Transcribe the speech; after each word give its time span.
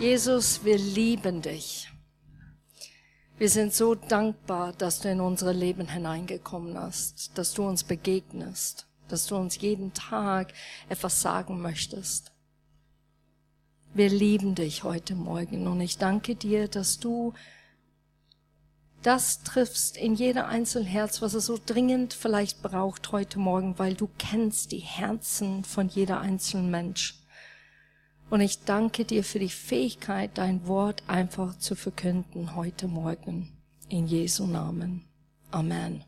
Jesus, 0.00 0.64
wir 0.64 0.78
lieben 0.78 1.42
dich. 1.42 1.90
Wir 3.36 3.48
sind 3.48 3.74
so 3.74 3.96
dankbar, 3.96 4.72
dass 4.72 5.00
du 5.00 5.10
in 5.10 5.20
unsere 5.20 5.52
Leben 5.52 5.88
hineingekommen 5.88 6.78
hast, 6.78 7.36
dass 7.36 7.52
du 7.52 7.66
uns 7.66 7.82
begegnest, 7.82 8.86
dass 9.08 9.26
du 9.26 9.34
uns 9.34 9.60
jeden 9.60 9.92
Tag 9.94 10.52
etwas 10.88 11.20
sagen 11.20 11.60
möchtest. 11.60 12.30
Wir 13.92 14.08
lieben 14.08 14.54
dich 14.54 14.84
heute 14.84 15.16
Morgen 15.16 15.66
und 15.66 15.80
ich 15.80 15.98
danke 15.98 16.36
dir, 16.36 16.68
dass 16.68 17.00
du 17.00 17.34
das 19.02 19.42
triffst 19.42 19.96
in 19.96 20.14
jeder 20.14 20.46
einzelnen 20.46 20.86
Herz, 20.86 21.22
was 21.22 21.34
es 21.34 21.46
so 21.46 21.58
dringend 21.64 22.14
vielleicht 22.14 22.62
braucht 22.62 23.10
heute 23.10 23.40
Morgen, 23.40 23.80
weil 23.80 23.94
du 23.94 24.08
kennst 24.16 24.70
die 24.70 24.78
Herzen 24.78 25.64
von 25.64 25.88
jeder 25.88 26.20
einzelnen 26.20 26.70
Mensch. 26.70 27.18
Und 28.30 28.42
ich 28.42 28.64
danke 28.64 29.06
dir 29.06 29.24
für 29.24 29.38
die 29.38 29.48
Fähigkeit, 29.48 30.32
dein 30.34 30.66
Wort 30.66 31.02
einfach 31.06 31.58
zu 31.58 31.74
verkünden 31.74 32.54
heute 32.54 32.86
Morgen. 32.86 33.56
In 33.88 34.06
Jesu 34.06 34.46
Namen. 34.46 35.08
Amen. 35.50 36.04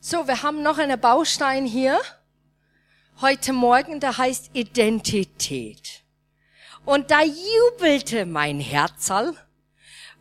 So, 0.00 0.26
wir 0.26 0.42
haben 0.42 0.62
noch 0.62 0.78
einen 0.78 1.00
Baustein 1.00 1.66
hier. 1.66 2.00
Heute 3.20 3.52
Morgen, 3.52 4.00
der 4.00 4.18
heißt 4.18 4.50
Identität. 4.54 6.02
Und 6.84 7.12
da 7.12 7.22
jubelte 7.22 8.26
mein 8.26 8.58
Herzal, 8.58 9.34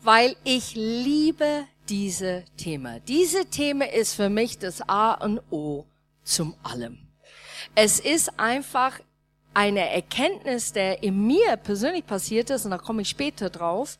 weil 0.04 0.36
ich 0.44 0.76
liebe 0.76 1.66
diese 1.90 2.46
Thema. 2.56 3.00
Diese 3.00 3.46
Thema 3.48 3.92
ist 3.92 4.14
für 4.14 4.30
mich 4.30 4.60
das 4.60 4.88
A 4.88 5.16
und 5.16 5.42
O 5.50 5.86
zum 6.24 6.56
allem. 6.62 7.00
Es 7.74 8.00
ist 8.00 8.40
einfach 8.40 9.00
eine 9.54 9.90
Erkenntnis, 9.90 10.74
der 10.74 11.04
in 11.04 11.28
mir 11.28 11.58
persönlich 11.58 12.06
passiert 12.06 12.50
ist, 12.50 12.66
und 12.66 12.72
da 12.72 12.78
komme 12.78 13.02
ich 13.02 13.10
später 13.10 13.50
drauf, 13.50 14.00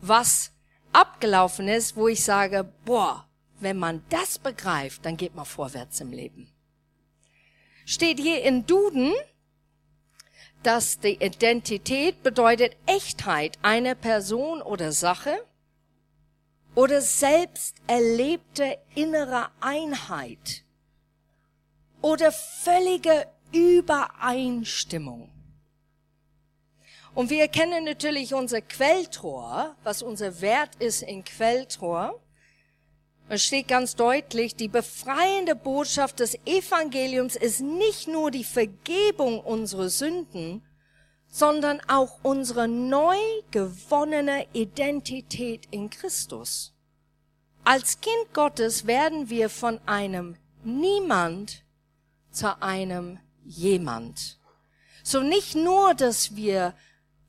was 0.00 0.52
abgelaufen 0.92 1.68
ist, 1.68 1.96
wo 1.96 2.08
ich 2.08 2.22
sage, 2.22 2.70
boah, 2.84 3.26
wenn 3.60 3.78
man 3.78 4.02
das 4.08 4.38
begreift, 4.38 5.04
dann 5.04 5.16
geht 5.16 5.34
man 5.34 5.44
vorwärts 5.44 6.00
im 6.00 6.12
Leben. 6.12 6.52
Steht 7.84 8.18
hier 8.18 8.42
in 8.42 8.66
Duden, 8.66 9.12
dass 10.62 11.00
die 11.00 11.22
Identität 11.22 12.22
bedeutet 12.22 12.76
Echtheit 12.86 13.58
einer 13.62 13.94
Person 13.94 14.62
oder 14.62 14.92
Sache 14.92 15.44
oder 16.74 17.00
selbst 17.00 17.76
erlebte 17.86 18.78
innere 18.94 19.48
Einheit 19.60 20.62
oder 22.00 22.32
völlige 22.32 23.26
Übereinstimmung. 23.52 25.30
Und 27.14 27.28
wir 27.28 27.48
kennen 27.48 27.84
natürlich 27.84 28.32
unser 28.32 28.62
Quelltor, 28.62 29.76
was 29.84 30.02
unser 30.02 30.40
Wert 30.40 30.74
ist 30.76 31.02
in 31.02 31.24
Quelltor. 31.24 32.18
Es 33.28 33.44
steht 33.44 33.68
ganz 33.68 33.94
deutlich, 33.96 34.56
die 34.56 34.68
befreiende 34.68 35.54
Botschaft 35.54 36.20
des 36.20 36.34
Evangeliums 36.46 37.36
ist 37.36 37.60
nicht 37.60 38.08
nur 38.08 38.30
die 38.30 38.44
Vergebung 38.44 39.40
unserer 39.40 39.90
Sünden, 39.90 40.62
sondern 41.28 41.80
auch 41.88 42.18
unsere 42.22 42.68
neu 42.68 43.16
gewonnene 43.50 44.46
Identität 44.52 45.66
in 45.70 45.88
Christus. 45.90 46.74
Als 47.64 48.00
Kind 48.00 48.34
Gottes 48.34 48.86
werden 48.86 49.30
wir 49.30 49.48
von 49.48 49.80
einem 49.86 50.36
Niemand 50.64 51.64
zu 52.30 52.60
einem 52.62 53.18
jemand. 53.44 54.38
So 55.02 55.20
nicht 55.20 55.54
nur, 55.54 55.94
dass 55.94 56.36
wir 56.36 56.74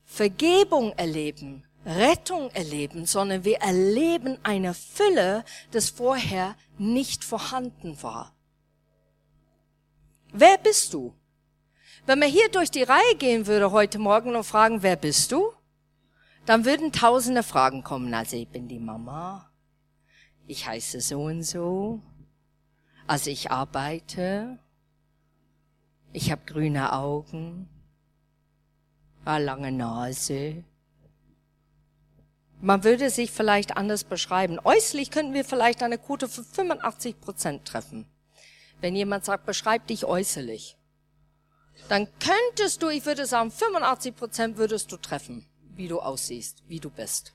Vergebung 0.05 0.91
erleben, 0.93 1.65
Rettung 1.85 2.49
erleben, 2.51 3.05
sondern 3.05 3.43
wir 3.43 3.57
erleben 3.57 4.37
eine 4.43 4.73
Fülle, 4.73 5.43
das 5.71 5.89
vorher 5.89 6.55
nicht 6.77 7.23
vorhanden 7.23 8.01
war. 8.01 8.33
Wer 10.31 10.57
bist 10.57 10.93
du? 10.93 11.13
Wenn 12.05 12.19
man 12.19 12.29
hier 12.29 12.49
durch 12.49 12.69
die 12.69 12.83
Reihe 12.83 13.15
gehen 13.17 13.47
würde 13.47 13.71
heute 13.71 13.99
Morgen 13.99 14.35
und 14.35 14.43
fragen, 14.43 14.83
wer 14.83 14.95
bist 14.95 15.31
du? 15.31 15.53
Dann 16.45 16.65
würden 16.65 16.91
tausende 16.91 17.43
Fragen 17.43 17.83
kommen. 17.83 18.13
Also 18.13 18.35
ich 18.35 18.49
bin 18.49 18.67
die 18.67 18.79
Mama. 18.79 19.49
Ich 20.45 20.67
heiße 20.67 20.99
so 20.99 21.23
und 21.23 21.43
so. 21.43 22.01
Also 23.07 23.29
ich 23.29 23.51
arbeite. 23.51 24.59
Ich 26.15 26.31
habe 26.31 26.43
grüne 26.45 26.93
Augen, 26.93 27.67
eine 29.25 29.43
lange 29.43 29.71
Nase. 29.71 30.63
Man 32.61 32.83
würde 32.83 33.09
sich 33.09 33.31
vielleicht 33.31 33.75
anders 33.75 34.03
beschreiben. 34.03 34.59
Äußerlich 34.63 35.09
könnten 35.09 35.33
wir 35.33 35.43
vielleicht 35.43 35.81
eine 35.81 35.97
Quote 35.97 36.29
von 36.29 36.45
85 36.45 37.19
Prozent 37.19 37.65
treffen. 37.65 38.05
Wenn 38.79 38.95
jemand 38.95 39.25
sagt, 39.25 39.47
beschreib 39.47 39.87
dich 39.87 40.05
äußerlich, 40.05 40.77
dann 41.89 42.07
könntest 42.19 42.83
du, 42.83 42.89
ich 42.89 43.07
würde 43.07 43.25
sagen, 43.25 43.49
85 43.49 44.15
Prozent 44.15 44.57
würdest 44.57 44.91
du 44.91 44.97
treffen, 44.97 45.47
wie 45.75 45.87
du 45.87 45.99
aussiehst, 45.99 46.63
wie 46.67 46.79
du 46.79 46.91
bist. 46.91 47.33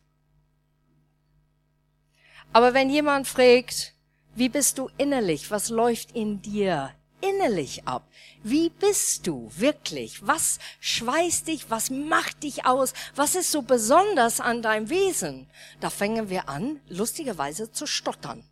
Aber 2.53 2.75
wenn 2.75 2.91
jemand 2.91 3.27
fragt, 3.27 3.95
wie 4.37 4.49
bist 4.49 4.79
du 4.79 4.89
innerlich, 4.99 5.51
was 5.51 5.69
läuft 5.69 6.13
in 6.13 6.41
dir 6.43 6.95
innerlich 7.21 7.87
ab. 7.87 8.09
Wie 8.43 8.71
bist 8.71 9.27
du 9.27 9.51
wirklich? 9.57 10.27
Was 10.27 10.59
schweißt 10.81 11.49
dich? 11.49 11.71
Was 11.71 11.91
macht 11.91 12.43
dich 12.43 12.67
aus? 12.67 12.93
Was 13.15 13.35
ist 13.35 13.51
so 13.51 13.63
besonders 13.63 14.41
an 14.41 14.63
deinem 14.63 14.91
Wesen? 14.91 15.51
Da 15.81 15.91
fangen 15.91 16.31
wir 16.31 16.49
an, 16.49 16.81
lustigerweise 16.89 17.73
zu 17.73 17.87
stottern. 17.87 18.49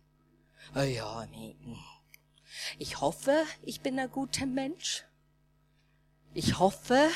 Ja, 0.75 1.25
ich 2.77 2.99
hoffe, 2.99 3.43
ich 3.63 3.81
bin 3.81 3.97
ein 3.99 4.11
guter 4.11 4.45
Mensch. 4.45 5.05
Ich 6.33 6.59
hoffe, 6.59 7.09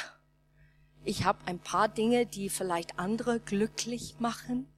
ich 1.03 1.25
habe 1.25 1.45
ein 1.45 1.59
paar 1.59 1.89
Dinge, 1.89 2.25
die 2.25 2.49
vielleicht 2.49 2.97
andere 2.99 3.39
glücklich 3.39 4.15
machen. 4.19 4.70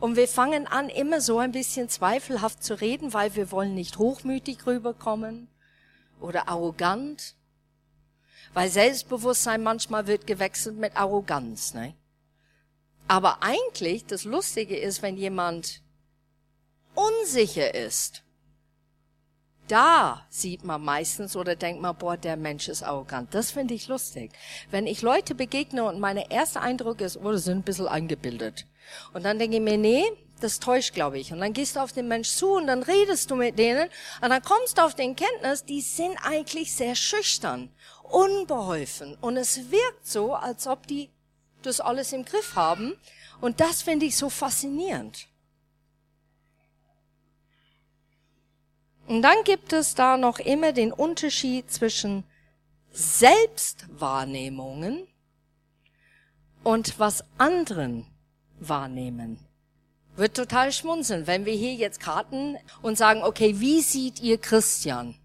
Und 0.00 0.16
wir 0.16 0.28
fangen 0.28 0.66
an, 0.66 0.88
immer 0.88 1.20
so 1.20 1.38
ein 1.38 1.52
bisschen 1.52 1.88
zweifelhaft 1.88 2.62
zu 2.62 2.80
reden, 2.80 3.12
weil 3.12 3.34
wir 3.36 3.50
wollen 3.50 3.74
nicht 3.74 3.98
hochmütig 3.98 4.66
rüberkommen 4.66 5.48
oder 6.20 6.48
arrogant. 6.48 7.34
Weil 8.52 8.68
Selbstbewusstsein 8.68 9.62
manchmal 9.62 10.06
wird 10.06 10.26
gewechselt 10.26 10.76
mit 10.76 10.96
Arroganz. 10.96 11.74
Ne? 11.74 11.94
Aber 13.08 13.42
eigentlich, 13.42 14.06
das 14.06 14.24
Lustige 14.24 14.76
ist, 14.76 15.02
wenn 15.02 15.16
jemand 15.16 15.82
unsicher 16.94 17.74
ist, 17.74 18.22
da 19.68 20.26
sieht 20.28 20.62
man 20.62 20.82
meistens 20.82 21.36
oder 21.36 21.56
denkt 21.56 21.80
man, 21.80 21.96
boah, 21.96 22.16
der 22.16 22.36
Mensch 22.36 22.68
ist 22.68 22.82
arrogant. 22.82 23.34
Das 23.34 23.50
finde 23.50 23.74
ich 23.74 23.88
lustig. 23.88 24.30
Wenn 24.70 24.86
ich 24.86 25.00
Leute 25.00 25.34
begegne 25.34 25.84
und 25.84 26.00
meine 26.00 26.30
erste 26.30 26.60
Eindruck 26.60 27.00
ist, 27.00 27.16
oh, 27.16 27.32
die 27.32 27.38
sind 27.38 27.58
ein 27.58 27.62
bisschen 27.62 27.88
eingebildet. 27.88 28.66
Und 29.12 29.24
dann 29.24 29.38
denke 29.38 29.56
ich 29.56 29.62
mir, 29.62 29.78
nee, 29.78 30.04
das 30.40 30.60
täuscht, 30.60 30.94
glaube 30.94 31.18
ich. 31.18 31.32
Und 31.32 31.40
dann 31.40 31.52
gehst 31.52 31.76
du 31.76 31.80
auf 31.80 31.92
den 31.92 32.08
Mensch 32.08 32.30
zu 32.30 32.54
und 32.54 32.66
dann 32.66 32.82
redest 32.82 33.30
du 33.30 33.36
mit 33.36 33.58
denen 33.58 33.88
und 34.20 34.30
dann 34.30 34.42
kommst 34.42 34.78
du 34.78 34.82
auf 34.82 34.94
den 34.94 35.16
Kenntnis, 35.16 35.64
die 35.64 35.80
sind 35.80 36.16
eigentlich 36.22 36.74
sehr 36.74 36.94
schüchtern, 36.94 37.70
unbeholfen 38.02 39.16
und 39.20 39.36
es 39.36 39.70
wirkt 39.70 40.06
so, 40.06 40.34
als 40.34 40.66
ob 40.66 40.86
die 40.86 41.10
das 41.62 41.80
alles 41.80 42.12
im 42.12 42.24
Griff 42.24 42.56
haben 42.56 42.94
und 43.40 43.60
das 43.60 43.82
finde 43.82 44.06
ich 44.06 44.16
so 44.16 44.28
faszinierend. 44.28 45.28
Und 49.06 49.22
dann 49.22 49.44
gibt 49.44 49.72
es 49.72 49.94
da 49.94 50.16
noch 50.16 50.38
immer 50.38 50.72
den 50.72 50.92
Unterschied 50.92 51.70
zwischen 51.70 52.24
Selbstwahrnehmungen 52.90 55.06
und 56.62 56.98
was 56.98 57.22
anderen 57.36 58.06
wahrnehmen. 58.60 59.38
Wird 60.16 60.36
total 60.36 60.72
schmunzeln, 60.72 61.26
wenn 61.26 61.44
wir 61.44 61.54
hier 61.54 61.74
jetzt 61.74 62.00
Karten 62.00 62.56
und 62.82 62.96
sagen, 62.96 63.22
okay, 63.22 63.58
wie 63.58 63.80
sieht 63.80 64.20
ihr 64.20 64.38
Christian? 64.38 65.16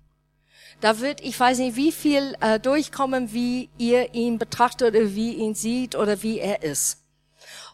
Da 0.81 0.99
wird, 0.99 1.21
ich 1.21 1.39
weiß 1.39 1.59
nicht, 1.59 1.75
wie 1.75 1.91
viel 1.91 2.35
äh, 2.39 2.59
durchkommen, 2.59 3.33
wie 3.33 3.69
ihr 3.77 4.13
ihn 4.13 4.39
betrachtet 4.39 4.95
oder 4.95 5.13
wie 5.13 5.33
ihn 5.33 5.53
sieht 5.53 5.95
oder 5.95 6.23
wie 6.23 6.39
er 6.39 6.63
ist. 6.63 7.03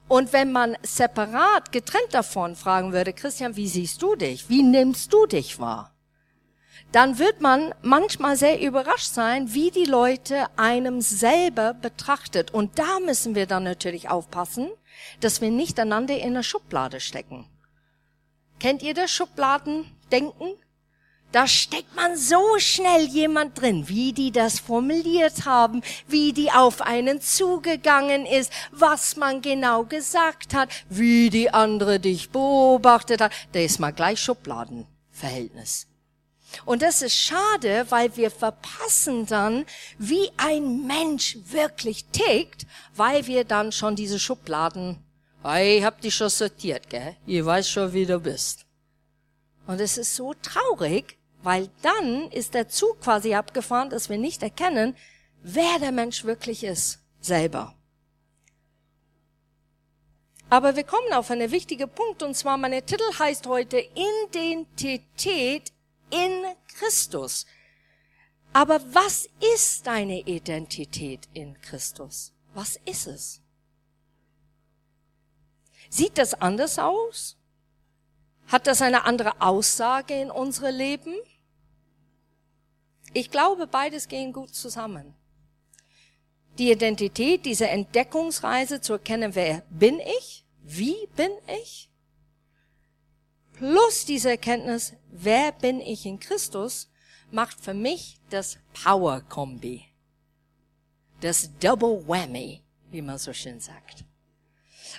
Und 0.08 0.34
wenn 0.34 0.52
man 0.52 0.78
separat, 0.84 1.72
getrennt 1.72 2.14
davon 2.14 2.56
fragen 2.56 2.94
würde, 2.94 3.14
Christian, 3.14 3.56
wie 3.56 3.68
siehst 3.68 4.02
du 4.02 4.16
dich? 4.16 4.50
Wie 4.50 4.62
nimmst 4.62 5.14
du 5.14 5.26
dich 5.26 5.60
wahr? 5.60 5.92
Dann 6.92 7.20
wird 7.20 7.42
man 7.42 7.74
manchmal 7.82 8.38
sehr 8.38 8.62
überrascht 8.62 9.14
sein, 9.14 9.54
wie 9.54 9.72
die 9.72 9.86
Leute 9.86 10.46
einem 10.58 11.02
selber 11.02 11.74
betrachtet. 11.74 12.54
Und 12.54 12.78
da 12.80 13.00
müssen 13.06 13.36
wir 13.36 13.48
dann 13.48 13.64
natürlich 13.64 14.10
aufpassen, 14.10 14.70
dass 15.20 15.42
wir 15.42 15.52
nicht 15.52 15.80
einander 15.80 16.18
in 16.18 16.32
eine 16.32 16.44
Schublade 16.44 17.00
stecken. 17.00 17.48
Kennt 18.60 18.84
ihr 18.84 18.94
das 18.94 19.12
Schubladendenken? 19.12 20.56
Da 21.32 21.48
steckt 21.48 21.94
man 21.96 22.16
so 22.16 22.60
schnell 22.60 23.08
jemand 23.08 23.60
drin, 23.60 23.90
wie 23.90 24.14
die 24.14 24.32
das 24.32 24.60
formuliert 24.60 25.46
haben, 25.46 25.82
wie 26.08 26.32
die 26.32 26.50
auf 26.52 26.82
einen 26.82 27.20
zugegangen 27.20 28.26
ist, 28.26 28.54
was 28.72 29.18
man 29.18 29.42
genau 29.42 29.84
gesagt 29.84 30.54
hat, 30.54 30.70
wie 30.88 31.30
die 31.30 31.50
andere 31.50 32.00
dich 32.00 32.30
beobachtet 32.30 33.20
hat. 33.20 33.34
Da 33.52 33.60
ist 33.60 33.80
mal 33.80 33.92
gleich 33.92 34.22
Schubladenverhältnis. 34.22 35.88
Und 36.64 36.82
das 36.82 37.02
ist 37.02 37.16
schade, 37.16 37.86
weil 37.90 38.16
wir 38.16 38.32
verpassen 38.32 39.26
dann, 39.26 39.66
wie 39.98 40.32
ein 40.38 40.88
Mensch 40.88 41.38
wirklich 41.46 42.06
tickt, 42.06 42.66
weil 42.96 43.28
wir 43.28 43.44
dann 43.44 43.72
schon 43.72 43.96
diese 43.96 44.20
Schubladen, 44.20 45.04
hey, 45.44 45.80
ich 45.80 45.84
hab 45.84 46.00
dich 46.02 46.16
schon 46.16 46.30
sortiert, 46.30 46.90
gell? 46.90 47.16
Ich 47.26 47.44
weiß 47.44 47.70
schon, 47.70 47.94
wie 47.94 48.06
du 48.06 48.20
bist. 48.20 48.66
Und 49.68 49.82
es 49.82 49.98
ist 49.98 50.16
so 50.16 50.34
traurig, 50.34 51.18
weil 51.44 51.70
dann 51.82 52.32
ist 52.32 52.54
der 52.54 52.70
Zug 52.70 53.02
quasi 53.02 53.36
abgefahren, 53.36 53.90
dass 53.90 54.10
wir 54.10 54.18
nicht 54.18 54.42
erkennen, 54.42 54.96
wer 55.42 55.80
der 55.80 55.92
Mensch 55.92 56.24
wirklich 56.24 56.64
ist, 56.64 57.00
selber. 57.20 57.76
Aber 60.50 60.76
wir 60.76 60.84
kommen 60.84 61.12
auf 61.14 61.32
einen 61.32 61.52
wichtigen 61.52 61.90
Punkt, 61.90 62.22
und 62.24 62.36
zwar 62.36 62.58
meine 62.58 62.84
Titel 62.84 63.04
heißt 63.18 63.48
heute 63.48 63.84
Identität 63.96 65.72
in 66.16 66.46
Christus. 66.78 67.46
Aber 68.54 68.80
was 68.94 69.28
ist 69.54 69.86
deine 69.86 70.22
Identität 70.22 71.28
in 71.34 71.60
Christus? 71.60 72.32
Was 72.54 72.80
ist 72.86 73.08
es? 73.08 73.42
Sieht 75.90 76.18
das 76.18 76.34
anders 76.34 76.80
aus? 76.80 77.38
Hat 78.48 78.68
das 78.68 78.82
eine 78.82 79.06
andere 79.06 79.42
Aussage 79.42 80.14
in 80.22 80.32
unsere 80.32 80.72
Leben? 80.72 81.16
Ich 83.14 83.30
glaube, 83.30 83.68
beides 83.68 84.08
gehen 84.08 84.32
gut 84.32 84.54
zusammen. 84.54 85.16
Die 86.58 86.72
Identität, 86.72 87.46
diese 87.46 87.68
Entdeckungsreise 87.68 88.80
zu 88.80 88.94
erkennen, 88.94 89.36
wer 89.36 89.62
bin 89.70 90.00
ich? 90.00 90.46
Wie 90.64 90.96
bin 91.16 91.32
ich? 91.62 91.90
Plus 93.58 94.06
diese 94.06 94.30
Erkenntnis, 94.30 94.94
wer 95.12 95.52
bin 95.52 95.80
ich 95.82 96.06
in 96.06 96.20
Christus, 96.20 96.90
macht 97.32 97.60
für 97.60 97.74
mich 97.74 98.20
das 98.30 98.58
Power-Kombi. 98.84 99.86
Das 101.22 101.50
Double 101.60 102.08
Whammy, 102.08 102.62
wie 102.92 103.02
man 103.02 103.18
so 103.18 103.34
schön 103.34 103.60
sagt. 103.60 104.04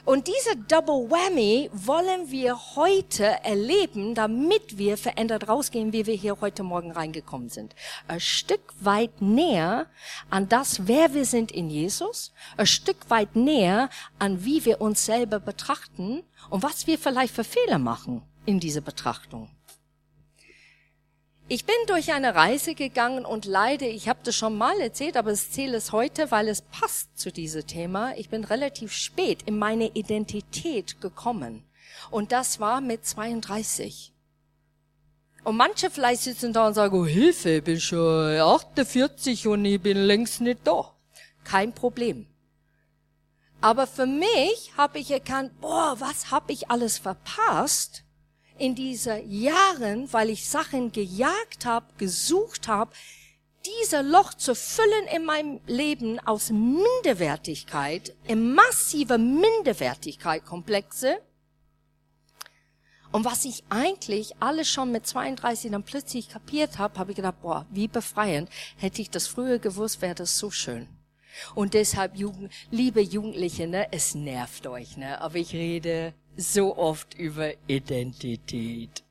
Und 0.04 0.26
diese 0.28 0.56
Double 0.56 1.10
Whammy 1.10 1.70
wollen 1.72 2.30
wir 2.30 2.76
heute 2.76 3.24
erleben, 3.44 4.14
damit 4.14 4.76
wir 4.76 4.96
verändert 4.96 5.48
rausgehen, 5.48 5.92
wie 5.92 6.06
wir 6.06 6.14
hier 6.14 6.40
heute 6.40 6.62
Morgen 6.62 6.90
reingekommen 6.90 7.48
sind. 7.48 7.74
Ein 8.06 8.20
Stück 8.20 8.74
weit 8.80 9.22
näher 9.22 9.86
an 10.28 10.48
das, 10.48 10.86
wer 10.86 11.14
wir 11.14 11.24
sind 11.24 11.50
in 11.50 11.70
Jesus, 11.70 12.32
ein 12.56 12.66
Stück 12.66 13.08
weit 13.08 13.36
näher 13.36 13.88
an, 14.18 14.44
wie 14.44 14.64
wir 14.64 14.80
uns 14.80 15.06
selber 15.06 15.40
betrachten 15.40 16.22
und 16.50 16.62
was 16.62 16.86
wir 16.86 16.98
vielleicht 16.98 17.34
für 17.34 17.44
Fehler 17.44 17.78
machen 17.78 18.22
in 18.46 18.60
diese 18.60 18.80
Betrachtung. 18.82 19.50
Ich 21.48 21.64
bin 21.64 21.76
durch 21.86 22.12
eine 22.12 22.34
Reise 22.34 22.74
gegangen 22.74 23.24
und 23.24 23.44
leide, 23.44 23.86
ich 23.86 24.08
habe 24.08 24.18
das 24.24 24.34
schon 24.34 24.58
mal 24.58 24.80
erzählt, 24.80 25.16
aber 25.16 25.32
ich 25.32 25.48
zähle 25.48 25.76
es 25.76 25.92
heute, 25.92 26.32
weil 26.32 26.48
es 26.48 26.62
passt 26.62 27.16
zu 27.16 27.30
diesem 27.30 27.64
Thema. 27.66 28.16
Ich 28.16 28.30
bin 28.30 28.42
relativ 28.42 28.92
spät 28.92 29.42
in 29.42 29.56
meine 29.56 29.88
Identität 29.90 31.00
gekommen. 31.00 31.62
Und 32.10 32.32
das 32.32 32.58
war 32.58 32.80
mit 32.80 33.06
32. 33.06 34.12
Und 35.44 35.56
manche 35.56 35.88
vielleicht 35.88 36.22
sitzen 36.22 36.52
da 36.52 36.66
und 36.66 36.74
sagen, 36.74 36.98
oh 36.98 37.06
Hilfe, 37.06 37.58
ich 37.58 37.62
bin 37.62 37.78
schon 37.78 38.40
48 38.40 39.46
und 39.46 39.64
ich 39.64 39.80
bin 39.80 39.98
längst 39.98 40.40
nicht 40.40 40.66
da. 40.66 40.92
Kein 41.44 41.72
Problem. 41.72 42.26
Aber 43.60 43.86
für 43.86 44.06
mich 44.06 44.72
habe 44.76 44.98
ich 44.98 45.12
erkannt, 45.12 45.60
boah, 45.60 45.94
was 46.00 46.32
habe 46.32 46.52
ich 46.52 46.70
alles 46.70 46.98
verpasst? 46.98 48.02
In 48.58 48.74
diese 48.74 49.18
Jahren, 49.18 50.12
weil 50.12 50.30
ich 50.30 50.48
Sachen 50.48 50.92
gejagt 50.92 51.64
habe, 51.64 51.86
gesucht 51.98 52.68
habe, 52.68 52.92
dieser 53.66 54.02
Loch 54.02 54.34
zu 54.34 54.54
füllen 54.54 55.06
in 55.14 55.24
meinem 55.24 55.60
Leben 55.66 56.18
aus 56.20 56.50
Minderwertigkeit, 56.50 58.14
in 58.26 58.54
massiver 58.54 59.18
Minderwertigkeit 59.18 60.44
Komplexe. 60.44 61.20
Und 63.12 63.24
was 63.24 63.44
ich 63.44 63.64
eigentlich 63.68 64.34
alles 64.40 64.68
schon 64.68 64.92
mit 64.92 65.06
32 65.06 65.70
dann 65.70 65.82
plötzlich 65.84 66.28
kapiert 66.28 66.78
habe, 66.78 66.98
habe 66.98 67.12
ich 67.12 67.16
gedacht, 67.16 67.40
boah, 67.40 67.66
wie 67.70 67.88
befreiend. 67.88 68.50
Hätte 68.76 69.02
ich 69.02 69.10
das 69.10 69.26
früher 69.26 69.58
gewusst, 69.58 70.02
wäre 70.02 70.14
das 70.14 70.38
so 70.38 70.50
schön. 70.50 70.88
Und 71.54 71.74
deshalb, 71.74 72.16
Jugend, 72.16 72.52
liebe 72.70 73.00
Jugendliche, 73.00 73.66
ne, 73.66 73.92
es 73.92 74.14
nervt 74.14 74.66
euch, 74.66 74.96
ne, 74.96 75.20
aber 75.20 75.36
ich 75.36 75.52
rede 75.52 76.14
so 76.36 76.76
oft 76.76 77.14
über 77.14 77.52
Identität. 77.66 79.02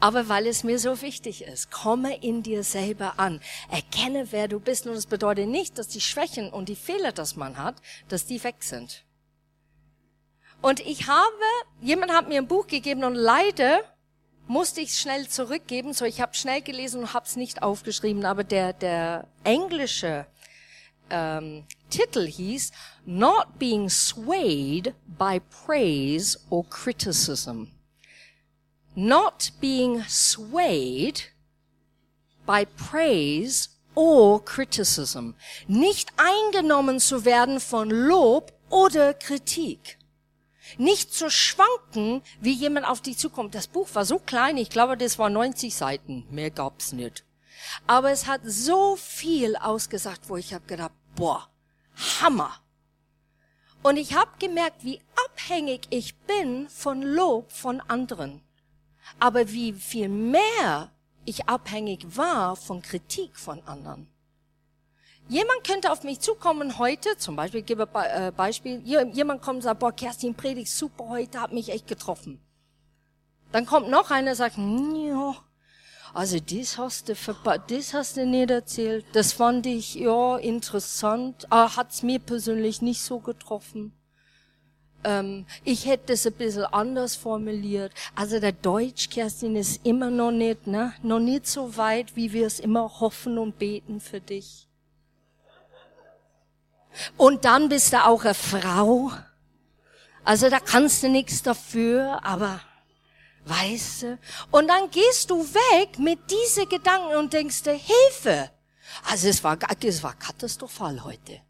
Aber 0.00 0.28
weil 0.28 0.48
es 0.48 0.64
mir 0.64 0.78
so 0.78 1.00
wichtig 1.00 1.44
ist, 1.44 1.70
komme 1.70 2.16
in 2.16 2.42
dir 2.42 2.64
selber 2.64 3.20
an. 3.20 3.40
Erkenne, 3.70 4.32
wer 4.32 4.48
du 4.48 4.58
bist. 4.58 4.86
Und 4.86 4.94
das 4.94 5.06
bedeutet 5.06 5.48
nicht, 5.48 5.78
dass 5.78 5.86
die 5.86 6.00
Schwächen 6.00 6.50
und 6.50 6.68
die 6.68 6.76
Fehler, 6.76 7.12
das 7.12 7.36
man 7.36 7.56
hat, 7.56 7.76
dass 8.08 8.26
die 8.26 8.42
weg 8.42 8.56
sind. 8.60 9.04
Und 10.60 10.80
ich 10.80 11.06
habe, 11.06 11.44
jemand 11.80 12.12
hat 12.12 12.28
mir 12.28 12.38
ein 12.38 12.48
Buch 12.48 12.66
gegeben 12.66 13.04
und 13.04 13.14
leider 13.14 13.82
musste 14.46 14.80
ich 14.80 14.90
es 14.90 15.00
schnell 15.00 15.28
zurückgeben. 15.28 15.92
So, 15.92 16.04
ich 16.04 16.20
habe 16.20 16.34
schnell 16.34 16.62
gelesen 16.62 17.02
und 17.02 17.14
habe 17.14 17.26
es 17.26 17.36
nicht 17.36 17.62
aufgeschrieben. 17.62 18.24
Aber 18.24 18.44
der, 18.44 18.72
der 18.72 19.28
englische 19.44 20.26
ähm, 21.12 21.64
Titel 21.90 22.26
hieß 22.26 22.72
Not 23.06 23.58
Being 23.58 23.88
Swayed 23.88 24.94
by 25.06 25.40
Praise 25.64 26.40
or 26.50 26.68
Criticism. 26.68 27.68
Not 28.94 29.52
being 29.58 30.02
swayed 30.06 31.32
by 32.44 32.66
praise 32.66 33.70
or 33.94 34.44
criticism. 34.44 35.34
Nicht 35.66 36.10
eingenommen 36.18 37.00
zu 37.00 37.24
werden 37.24 37.58
von 37.58 37.88
Lob 37.88 38.52
oder 38.68 39.14
Kritik. 39.14 39.98
Nicht 40.76 41.14
zu 41.14 41.30
schwanken, 41.30 42.22
wie 42.40 42.52
jemand 42.52 42.86
auf 42.86 43.00
dich 43.00 43.16
zukommt. 43.16 43.54
Das 43.54 43.66
Buch 43.66 43.88
war 43.94 44.04
so 44.04 44.18
klein, 44.18 44.58
ich 44.58 44.68
glaube, 44.68 44.98
das 44.98 45.18
war 45.18 45.30
90 45.30 45.74
Seiten. 45.74 46.26
Mehr 46.30 46.50
gab's 46.50 46.92
nicht. 46.92 47.24
Aber 47.86 48.10
es 48.10 48.26
hat 48.26 48.42
so 48.44 48.96
viel 48.96 49.56
ausgesagt, 49.56 50.28
wo 50.28 50.36
ich 50.36 50.52
habe 50.52 50.66
gedacht, 50.66 50.92
boah, 51.16 51.48
Hammer. 52.20 52.52
Und 53.82 53.96
ich 53.96 54.14
habe 54.14 54.30
gemerkt, 54.38 54.84
wie 54.84 55.00
abhängig 55.28 55.86
ich 55.90 56.16
bin 56.20 56.68
von 56.68 57.02
Lob 57.02 57.50
von 57.50 57.80
anderen. 57.80 58.42
Aber 59.18 59.50
wie 59.50 59.72
viel 59.72 60.08
mehr 60.08 60.90
ich 61.24 61.48
abhängig 61.48 62.16
war 62.16 62.56
von 62.56 62.82
Kritik 62.82 63.36
von 63.36 63.62
anderen. 63.66 64.08
Jemand 65.28 65.64
könnte 65.64 65.90
auf 65.92 66.02
mich 66.02 66.20
zukommen 66.20 66.78
heute, 66.78 67.16
zum 67.16 67.36
Beispiel, 67.36 67.60
ich 67.60 67.66
gebe 67.66 67.88
äh, 67.94 68.32
Beispiel, 68.32 68.80
jemand 68.80 69.40
kommt 69.40 69.56
und 69.56 69.62
sagt, 69.62 69.80
boah, 69.80 69.92
Kerstin 69.92 70.34
Predigt, 70.34 70.70
super 70.70 71.08
heute, 71.08 71.40
hat 71.40 71.52
mich 71.52 71.70
echt 71.70 71.86
getroffen. 71.86 72.40
Dann 73.52 73.66
kommt 73.66 73.88
noch 73.88 74.10
einer 74.10 74.32
und 74.32 74.36
sagt, 74.36 74.56
ja, 74.58 75.34
also 76.14 76.38
das 76.38 76.76
hast 76.76 77.08
du 77.08 77.14
das 77.68 77.94
hast 77.94 78.16
du 78.16 78.26
nicht 78.26 78.50
erzählt. 78.50 79.06
Das 79.12 79.32
fand 79.32 79.66
ich 79.66 79.94
ja 79.94 80.36
interessant. 80.36 81.46
Ah, 81.50 81.76
hat's 81.76 82.02
mir 82.02 82.18
persönlich 82.18 82.82
nicht 82.82 83.00
so 83.00 83.18
getroffen. 83.18 83.92
Ähm, 85.04 85.46
ich 85.64 85.86
hätte 85.86 86.12
es 86.12 86.26
ein 86.26 86.34
bisschen 86.34 86.64
anders 86.66 87.16
formuliert. 87.16 87.92
Also 88.14 88.40
der 88.40 88.52
Deutsch, 88.52 89.08
Kerstin, 89.08 89.56
ist 89.56 89.84
immer 89.86 90.10
noch 90.10 90.30
nicht, 90.30 90.66
ne, 90.66 90.92
noch 91.02 91.18
nicht 91.18 91.46
so 91.46 91.76
weit, 91.76 92.14
wie 92.14 92.32
wir 92.32 92.46
es 92.46 92.60
immer 92.60 93.00
hoffen 93.00 93.38
und 93.38 93.58
beten 93.58 94.00
für 94.00 94.20
dich. 94.20 94.68
Und 97.16 97.44
dann 97.46 97.70
bist 97.70 97.92
du 97.94 98.04
auch 98.04 98.24
eine 98.24 98.34
Frau. 98.34 99.10
Also 100.24 100.50
da 100.50 100.60
kannst 100.60 101.02
du 101.02 101.08
nichts 101.08 101.42
dafür, 101.42 102.20
aber 102.22 102.60
Weißt 103.44 104.02
du? 104.02 104.18
Und 104.50 104.68
dann 104.68 104.90
gehst 104.90 105.30
du 105.30 105.42
weg 105.42 105.98
mit 105.98 106.18
diese 106.30 106.66
Gedanken 106.66 107.16
und 107.16 107.32
denkst 107.32 107.62
dir, 107.62 107.72
Hilfe! 107.74 108.50
Also 109.08 109.28
es 109.28 109.42
war, 109.42 109.58
es 109.82 110.02
war 110.02 110.14
katastrophal 110.14 111.02
heute. 111.02 111.40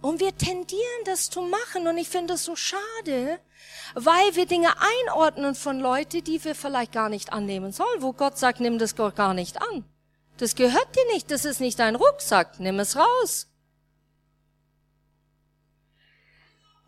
Und 0.00 0.20
wir 0.20 0.36
tendieren 0.36 1.04
das 1.06 1.30
zu 1.30 1.40
machen 1.40 1.86
und 1.88 1.96
ich 1.96 2.08
finde 2.08 2.34
das 2.34 2.44
so 2.44 2.56
schade, 2.56 3.40
weil 3.94 4.36
wir 4.36 4.44
Dinge 4.44 4.74
einordnen 4.78 5.54
von 5.54 5.80
Leuten, 5.80 6.22
die 6.22 6.44
wir 6.44 6.54
vielleicht 6.54 6.92
gar 6.92 7.08
nicht 7.08 7.32
annehmen 7.32 7.72
sollen, 7.72 8.02
wo 8.02 8.12
Gott 8.12 8.38
sagt, 8.38 8.60
nimm 8.60 8.78
das 8.78 8.96
gar 8.96 9.32
nicht 9.32 9.62
an. 9.62 9.84
Das 10.36 10.56
gehört 10.56 10.94
dir 10.94 11.14
nicht, 11.14 11.30
das 11.30 11.44
ist 11.44 11.60
nicht 11.60 11.78
dein 11.78 11.96
Rucksack, 11.96 12.60
nimm 12.60 12.80
es 12.80 12.96
raus. 12.96 13.48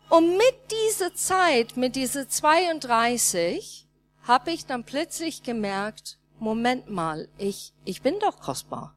Und 0.09 0.37
mit 0.37 0.55
dieser 0.71 1.13
Zeit, 1.15 1.75
mit 1.75 1.95
dieser 1.95 2.29
32, 2.29 3.85
habe 4.23 4.51
ich 4.51 4.65
dann 4.65 4.83
plötzlich 4.83 5.43
gemerkt, 5.43 6.17
Moment 6.39 6.89
mal, 6.89 7.27
ich, 7.37 7.73
ich 7.83 8.01
bin 8.01 8.19
doch 8.19 8.39
kostbar. 8.39 8.95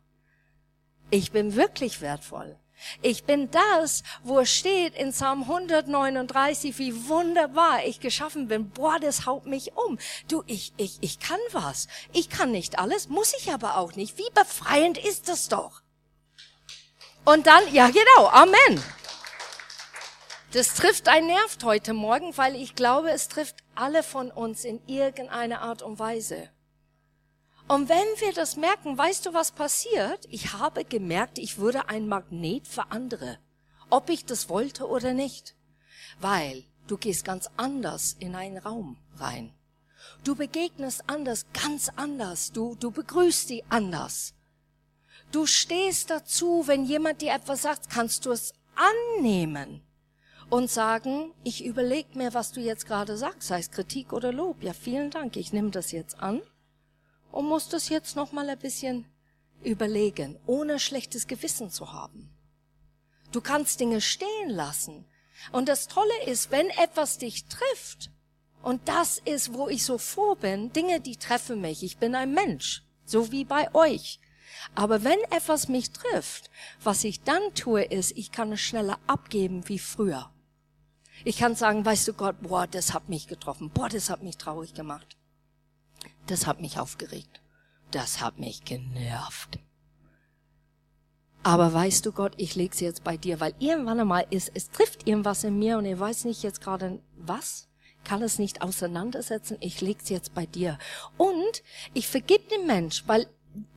Ich 1.10 1.32
bin 1.32 1.56
wirklich 1.56 2.00
wertvoll. 2.00 2.56
Ich 3.02 3.24
bin 3.24 3.50
das, 3.50 4.02
wo 4.22 4.40
es 4.40 4.50
steht 4.50 4.94
in 4.94 5.10
Psalm 5.10 5.42
139, 5.42 6.78
wie 6.78 7.08
wunderbar 7.08 7.84
ich 7.84 8.00
geschaffen 8.00 8.48
bin. 8.48 8.70
Boah, 8.70 8.98
das 9.00 9.26
haut 9.26 9.46
mich 9.46 9.72
um. 9.76 9.98
Du, 10.28 10.42
ich, 10.46 10.72
ich, 10.76 10.98
ich 11.00 11.18
kann 11.18 11.40
was. 11.52 11.88
Ich 12.12 12.30
kann 12.30 12.52
nicht 12.52 12.78
alles, 12.78 13.08
muss 13.08 13.34
ich 13.38 13.52
aber 13.52 13.76
auch 13.76 13.96
nicht. 13.96 14.16
Wie 14.16 14.30
befreiend 14.32 14.96
ist 14.96 15.28
das 15.28 15.48
doch? 15.48 15.82
Und 17.24 17.46
dann, 17.46 17.62
ja 17.72 17.90
genau, 17.90 18.28
Amen. 18.28 18.82
Das 20.52 20.74
trifft 20.74 21.06
ein 21.06 21.28
Nerv 21.28 21.58
heute 21.62 21.92
Morgen, 21.92 22.36
weil 22.36 22.56
ich 22.56 22.74
glaube, 22.74 23.12
es 23.12 23.28
trifft 23.28 23.62
alle 23.76 24.02
von 24.02 24.32
uns 24.32 24.64
in 24.64 24.80
irgendeiner 24.88 25.60
Art 25.60 25.80
und 25.80 26.00
Weise. 26.00 26.50
Und 27.68 27.88
wenn 27.88 28.08
wir 28.18 28.32
das 28.32 28.56
merken, 28.56 28.98
weißt 28.98 29.26
du, 29.26 29.32
was 29.32 29.52
passiert? 29.52 30.26
Ich 30.28 30.52
habe 30.52 30.84
gemerkt, 30.84 31.38
ich 31.38 31.58
würde 31.58 31.88
ein 31.88 32.08
Magnet 32.08 32.66
für 32.66 32.90
andere, 32.90 33.38
ob 33.90 34.10
ich 34.10 34.24
das 34.24 34.48
wollte 34.48 34.88
oder 34.88 35.12
nicht. 35.12 35.54
Weil 36.18 36.64
du 36.88 36.96
gehst 36.96 37.24
ganz 37.24 37.48
anders 37.56 38.16
in 38.18 38.34
einen 38.34 38.58
Raum 38.58 38.96
rein. 39.18 39.54
Du 40.24 40.34
begegnest 40.34 41.04
anders, 41.06 41.46
ganz 41.52 41.92
anders. 41.94 42.50
Du, 42.50 42.74
du 42.74 42.90
begrüßt 42.90 43.50
die 43.50 43.62
anders. 43.68 44.34
Du 45.30 45.46
stehst 45.46 46.10
dazu, 46.10 46.64
wenn 46.66 46.86
jemand 46.86 47.22
dir 47.22 47.34
etwas 47.34 47.62
sagt, 47.62 47.88
kannst 47.88 48.26
du 48.26 48.32
es 48.32 48.52
annehmen 48.74 49.84
und 50.50 50.68
sagen, 50.68 51.32
ich 51.44 51.64
überlege 51.64 52.18
mir, 52.18 52.34
was 52.34 52.52
du 52.52 52.60
jetzt 52.60 52.86
gerade 52.86 53.16
sagst, 53.16 53.48
sei 53.48 53.60
es 53.60 53.70
Kritik 53.70 54.12
oder 54.12 54.32
Lob. 54.32 54.62
Ja, 54.62 54.72
vielen 54.72 55.10
Dank, 55.10 55.36
ich 55.36 55.52
nehme 55.52 55.70
das 55.70 55.92
jetzt 55.92 56.18
an 56.20 56.42
und 57.30 57.46
muss 57.46 57.68
das 57.68 57.88
jetzt 57.88 58.16
noch 58.16 58.32
mal 58.32 58.48
ein 58.48 58.58
bisschen 58.58 59.06
überlegen, 59.62 60.38
ohne 60.46 60.78
schlechtes 60.78 61.26
Gewissen 61.26 61.70
zu 61.70 61.92
haben. 61.92 62.30
Du 63.32 63.40
kannst 63.40 63.78
Dinge 63.80 64.00
stehen 64.00 64.50
lassen. 64.50 65.06
Und 65.52 65.68
das 65.68 65.86
Tolle 65.86 66.24
ist, 66.26 66.50
wenn 66.50 66.68
etwas 66.70 67.18
dich 67.18 67.46
trifft, 67.46 68.10
und 68.62 68.88
das 68.88 69.18
ist, 69.24 69.54
wo 69.54 69.68
ich 69.68 69.84
so 69.86 69.96
froh 69.96 70.34
bin, 70.34 70.70
Dinge, 70.72 71.00
die 71.00 71.16
treffen 71.16 71.62
mich. 71.62 71.82
Ich 71.82 71.96
bin 71.96 72.14
ein 72.14 72.34
Mensch, 72.34 72.82
so 73.06 73.32
wie 73.32 73.44
bei 73.44 73.74
euch. 73.74 74.20
Aber 74.74 75.02
wenn 75.02 75.18
etwas 75.30 75.68
mich 75.68 75.92
trifft, 75.92 76.50
was 76.82 77.04
ich 77.04 77.22
dann 77.22 77.54
tue, 77.54 77.82
ist, 77.82 78.12
ich 78.18 78.32
kann 78.32 78.52
es 78.52 78.60
schneller 78.60 78.98
abgeben 79.06 79.66
wie 79.68 79.78
früher. 79.78 80.30
Ich 81.24 81.38
kann 81.38 81.54
sagen, 81.54 81.84
weißt 81.84 82.08
du 82.08 82.12
Gott, 82.14 82.36
boah, 82.40 82.66
das 82.66 82.94
hat 82.94 83.08
mich 83.08 83.26
getroffen, 83.26 83.70
boah, 83.70 83.88
das 83.88 84.10
hat 84.10 84.22
mich 84.22 84.36
traurig 84.38 84.74
gemacht. 84.74 85.16
Das 86.26 86.46
hat 86.46 86.60
mich 86.60 86.78
aufgeregt. 86.78 87.40
Das 87.90 88.20
hat 88.20 88.38
mich 88.38 88.64
genervt. 88.64 89.58
Aber 91.42 91.72
weißt 91.72 92.04
du 92.04 92.12
Gott, 92.12 92.34
ich 92.36 92.54
leg's 92.54 92.80
jetzt 92.80 93.02
bei 93.02 93.16
dir, 93.16 93.40
weil 93.40 93.54
irgendwann 93.58 94.00
einmal 94.00 94.26
ist, 94.30 94.50
es 94.54 94.70
trifft 94.70 95.08
irgendwas 95.08 95.44
in 95.44 95.58
mir 95.58 95.78
und 95.78 95.86
ich 95.86 95.98
weiß 95.98 96.24
nicht 96.24 96.42
jetzt 96.42 96.60
gerade 96.60 97.00
was, 97.16 97.68
kann 98.04 98.22
es 98.22 98.38
nicht 98.38 98.62
auseinandersetzen, 98.62 99.56
ich 99.60 99.80
leg's 99.80 100.08
jetzt 100.10 100.34
bei 100.34 100.46
dir. 100.46 100.78
Und 101.16 101.62
ich 101.94 102.08
vergib 102.08 102.48
den 102.50 102.66
Mensch, 102.66 103.04
weil 103.06 103.26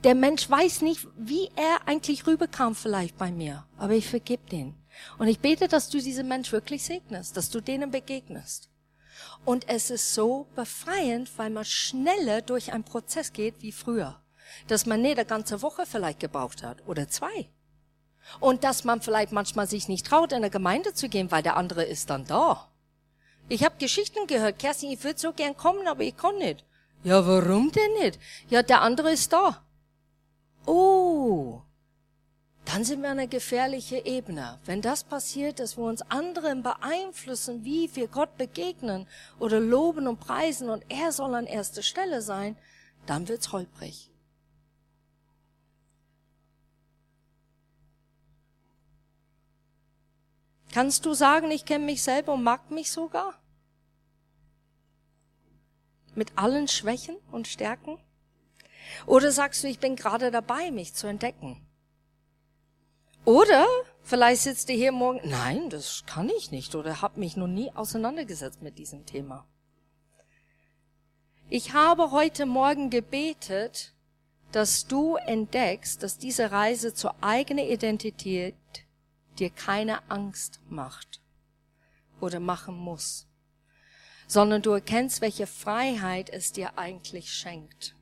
der 0.04 0.16
Mensch 0.16 0.50
weiß 0.50 0.82
nicht, 0.82 1.08
wie 1.18 1.50
er 1.56 1.88
eigentlich 1.88 2.28
rüberkam 2.28 2.76
vielleicht 2.76 3.18
bei 3.18 3.32
mir, 3.32 3.66
aber 3.78 3.94
ich 3.94 4.08
vergib 4.08 4.50
den. 4.50 4.76
Und 5.18 5.28
ich 5.28 5.40
bete, 5.40 5.68
dass 5.68 5.90
du 5.90 6.00
diesen 6.00 6.28
Mensch 6.28 6.52
wirklich 6.52 6.84
segnest, 6.84 7.38
dass 7.38 7.50
du 7.50 7.62
denen 7.62 7.92
begegnest. 7.92 8.70
Und 9.46 9.68
es 9.70 9.90
ist 9.90 10.14
so 10.14 10.48
befreiend, 10.56 11.30
weil 11.38 11.50
man 11.50 11.66
schneller 11.66 12.42
durch 12.42 12.72
einen 12.72 12.84
Prozess 12.84 13.34
geht 13.34 13.62
wie 13.62 13.72
früher. 13.72 14.22
Dass 14.68 14.86
man 14.86 15.02
nicht 15.02 15.18
eine 15.18 15.26
ganze 15.26 15.62
Woche 15.62 15.86
vielleicht 15.86 16.20
gebraucht 16.20 16.64
hat 16.64 16.86
oder 16.88 17.10
zwei. 17.10 17.50
Und 18.40 18.64
dass 18.64 18.84
man 18.84 19.02
vielleicht 19.02 19.32
manchmal 19.32 19.68
sich 19.68 19.88
nicht 19.88 20.06
traut, 20.06 20.32
in 20.32 20.38
eine 20.38 20.50
Gemeinde 20.50 20.94
zu 20.94 21.10
gehen, 21.10 21.32
weil 21.32 21.44
der 21.44 21.58
andere 21.58 21.84
ist 21.84 22.10
dann 22.10 22.26
da. 22.26 22.70
Ich 23.50 23.64
habe 23.66 23.76
Geschichten 23.78 24.28
gehört, 24.28 24.60
Kerstin, 24.60 24.92
ich 24.92 25.04
würde 25.04 25.20
so 25.20 25.34
gern 25.34 25.58
kommen, 25.58 25.88
aber 25.88 26.04
ich 26.04 26.16
kann 26.16 26.38
nicht. 26.38 26.64
Ja, 27.04 27.28
warum 27.28 27.72
denn 27.72 27.94
nicht? 28.02 28.18
Ja, 28.50 28.64
der 28.64 28.82
andere 28.82 29.12
ist 29.12 29.34
da. 29.34 29.62
Oh, 30.66 31.63
dann 32.66 32.84
sind 32.84 33.02
wir 33.02 33.10
an 33.10 33.20
einer 33.20 33.28
gefährlichen 33.28 34.06
Ebene. 34.06 34.60
Wenn 34.66 34.82
das 34.82 35.04
passiert, 35.04 35.60
dass 35.60 35.78
wir 35.78 35.84
uns 35.84 36.02
anderen 36.04 36.64
beeinflussen, 36.64 37.66
wie 37.66 37.94
wir 37.96 38.08
Gott 38.08 38.38
begegnen 38.38 39.08
oder 39.40 39.60
loben 39.60 40.08
und 40.08 40.20
preisen 40.20 40.70
und 40.70 40.84
er 40.90 41.12
soll 41.12 41.36
an 41.36 41.46
erster 41.46 41.84
Stelle 41.84 42.22
sein, 42.22 42.58
dann 43.06 43.28
wird's 43.28 43.52
holprig. 43.52 44.10
Kannst 50.72 51.06
du 51.06 51.14
sagen, 51.14 51.52
ich 51.52 51.66
kenne 51.66 51.86
mich 51.86 52.02
selber 52.02 52.34
und 52.34 52.44
mag 52.44 52.72
mich 52.72 52.92
sogar? 52.92 53.36
Mit 56.16 56.36
allen 56.36 56.68
Schwächen 56.68 57.18
und 57.32 57.48
Stärken? 57.48 58.00
Oder 59.06 59.32
sagst 59.32 59.64
du, 59.64 59.68
ich 59.68 59.80
bin 59.80 59.96
gerade 59.96 60.32
dabei, 60.32 60.72
mich 60.72 60.96
zu 60.96 61.06
entdecken? 61.06 61.64
Oder 63.26 63.66
vielleicht 64.02 64.42
sitzt 64.42 64.70
ihr 64.70 64.76
hier 64.76 64.92
morgen, 64.92 65.22
nein, 65.24 65.70
das 65.70 66.04
kann 66.06 66.30
ich 66.30 66.52
nicht 66.52 66.76
oder 66.76 67.02
habe 67.02 67.20
mich 67.20 67.38
noch 67.38 67.48
nie 67.48 67.72
auseinandergesetzt 67.72 68.62
mit 68.62 68.78
diesem 68.78 69.06
Thema. 69.06 69.48
Ich 71.50 71.74
habe 71.74 72.12
heute 72.12 72.46
Morgen 72.46 72.90
gebetet, 72.90 73.94
dass 74.52 74.88
du 74.88 75.16
entdeckst, 75.16 76.04
dass 76.04 76.18
diese 76.18 76.52
Reise 76.52 76.94
zur 76.94 77.16
eigenen 77.22 77.66
Identität 77.66 78.56
dir 79.40 79.50
keine 79.50 80.10
Angst 80.12 80.60
macht 80.68 81.22
oder 82.20 82.40
machen 82.40 82.76
muss, 82.76 83.28
sondern 84.28 84.62
du 84.62 84.72
erkennst, 84.72 85.22
welche 85.22 85.48
Freiheit 85.48 86.30
es 86.30 86.52
dir 86.52 86.78
eigentlich 86.78 87.32
schenkt. 87.32 87.96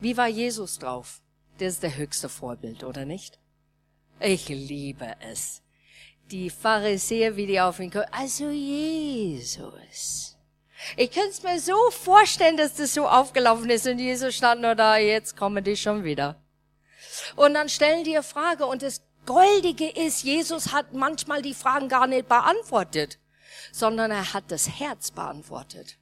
Wie 0.00 0.16
war 0.16 0.28
Jesus 0.28 0.78
drauf? 0.78 1.22
Das 1.58 1.74
ist 1.74 1.82
der 1.82 1.96
höchste 1.96 2.28
Vorbild, 2.28 2.84
oder 2.84 3.04
nicht? 3.04 3.38
Ich 4.20 4.48
liebe 4.48 5.14
es. 5.20 5.62
Die 6.30 6.50
Pharisäer, 6.50 7.36
wie 7.36 7.46
die 7.46 7.60
auf 7.60 7.80
ihn 7.80 7.90
kommen. 7.90 8.06
Also 8.12 8.50
Jesus. 8.50 10.36
Ich 10.96 11.10
könnte 11.10 11.30
es 11.30 11.42
mir 11.42 11.58
so 11.60 11.90
vorstellen, 11.90 12.56
dass 12.56 12.74
das 12.74 12.94
so 12.94 13.08
aufgelaufen 13.08 13.68
ist 13.70 13.86
und 13.86 13.98
Jesus 13.98 14.36
stand 14.36 14.62
nur 14.62 14.76
da, 14.76 14.96
jetzt 14.96 15.36
kommen 15.36 15.64
die 15.64 15.76
schon 15.76 16.04
wieder. 16.04 16.40
Und 17.34 17.54
dann 17.54 17.68
stellen 17.68 18.04
die 18.04 18.14
eine 18.14 18.22
Frage 18.22 18.66
und 18.66 18.82
das 18.82 19.02
Goldige 19.26 19.88
ist, 19.88 20.22
Jesus 20.22 20.72
hat 20.72 20.92
manchmal 20.92 21.42
die 21.42 21.54
Fragen 21.54 21.88
gar 21.88 22.06
nicht 22.06 22.28
beantwortet, 22.28 23.18
sondern 23.72 24.12
er 24.12 24.32
hat 24.32 24.44
das 24.52 24.68
Herz 24.78 25.10
beantwortet 25.10 25.98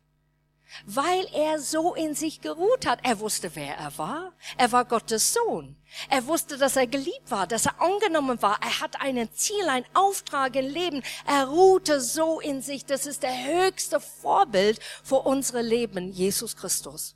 weil 0.84 1.26
er 1.32 1.60
so 1.60 1.94
in 1.94 2.14
sich 2.14 2.40
geruht 2.40 2.86
hat. 2.86 3.00
Er 3.02 3.20
wusste, 3.20 3.50
wer 3.54 3.76
er 3.76 3.96
war. 3.98 4.32
Er 4.56 4.72
war 4.72 4.84
Gottes 4.84 5.32
Sohn. 5.32 5.76
Er 6.10 6.26
wusste, 6.26 6.58
dass 6.58 6.76
er 6.76 6.86
geliebt 6.86 7.30
war, 7.30 7.46
dass 7.46 7.66
er 7.66 7.80
angenommen 7.80 8.40
war. 8.42 8.58
Er 8.62 8.80
hat 8.80 9.00
ein 9.00 9.28
Ziel, 9.32 9.68
ein 9.68 9.84
Auftrag 9.94 10.56
im 10.56 10.66
Leben. 10.66 11.02
Er 11.26 11.46
ruhte 11.46 12.00
so 12.00 12.40
in 12.40 12.62
sich. 12.62 12.84
Das 12.84 13.06
ist 13.06 13.22
der 13.22 13.46
höchste 13.46 14.00
Vorbild 14.00 14.80
für 15.02 15.20
unsere 15.20 15.62
Leben, 15.62 16.12
Jesus 16.12 16.56
Christus. 16.56 17.14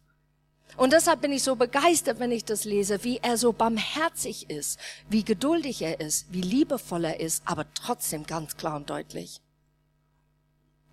Und 0.77 0.93
deshalb 0.93 1.21
bin 1.21 1.33
ich 1.33 1.43
so 1.43 1.57
begeistert, 1.57 2.21
wenn 2.21 2.33
ich 2.33 2.45
das 2.45 2.65
lese, 2.65 3.05
wie 3.05 3.19
er 3.19 3.37
so 3.37 3.53
barmherzig 3.53 4.49
ist, 4.49 4.79
wie 5.11 5.25
geduldig 5.25 5.83
er 5.83 6.01
ist, 6.01 6.33
wie 6.33 6.41
liebevoll 6.41 7.05
er 7.05 7.21
ist, 7.21 7.43
aber 7.45 7.67
trotzdem 7.75 8.25
ganz 8.25 8.57
klar 8.57 8.77
und 8.77 8.89
deutlich. 8.89 9.43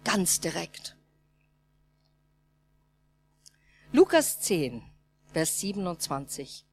Ganz 0.03 0.41
direkt. 0.41 0.97
Lukas 3.98 4.39
10, 4.42 4.84
Vers 5.34 5.60
27. 5.60 6.63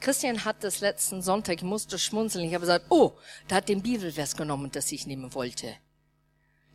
Christian 0.00 0.44
hat 0.44 0.62
das 0.62 0.80
letzten 0.80 1.22
Sonntag, 1.22 1.56
ich 1.56 1.62
musste 1.62 1.98
schmunzeln, 1.98 2.44
ich 2.44 2.52
habe 2.52 2.60
gesagt, 2.60 2.84
oh, 2.90 3.12
da 3.48 3.56
hat 3.56 3.70
den 3.70 3.80
Bibelvers 3.80 4.36
genommen, 4.36 4.70
das 4.70 4.92
ich 4.92 5.06
nehmen 5.06 5.32
wollte. 5.32 5.74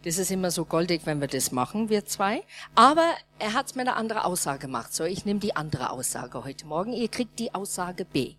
Das 0.02 0.18
ist 0.18 0.32
immer 0.32 0.50
so 0.50 0.66
goldig, 0.66 1.02
wenn 1.06 1.22
wir 1.22 1.28
das 1.28 1.52
machen, 1.52 1.90
wir 1.90 2.08
zwei. 2.08 2.44
Aber 2.74 3.14
er 3.38 3.54
hat 3.54 3.68
es 3.68 3.76
mir 3.76 3.84
eine 3.84 3.98
andere 3.98 4.26
Aussage 4.26 4.58
gemacht. 4.58 4.96
So, 4.96 5.04
ich 5.04 5.26
nehme 5.26 5.42
die 5.42 5.56
andere 5.56 5.92
Aussage 5.92 6.44
heute 6.44 6.66
Morgen. 6.66 6.94
Ihr 6.94 7.08
kriegt 7.08 7.38
die 7.38 7.54
Aussage 7.54 8.04
B. 8.04 8.34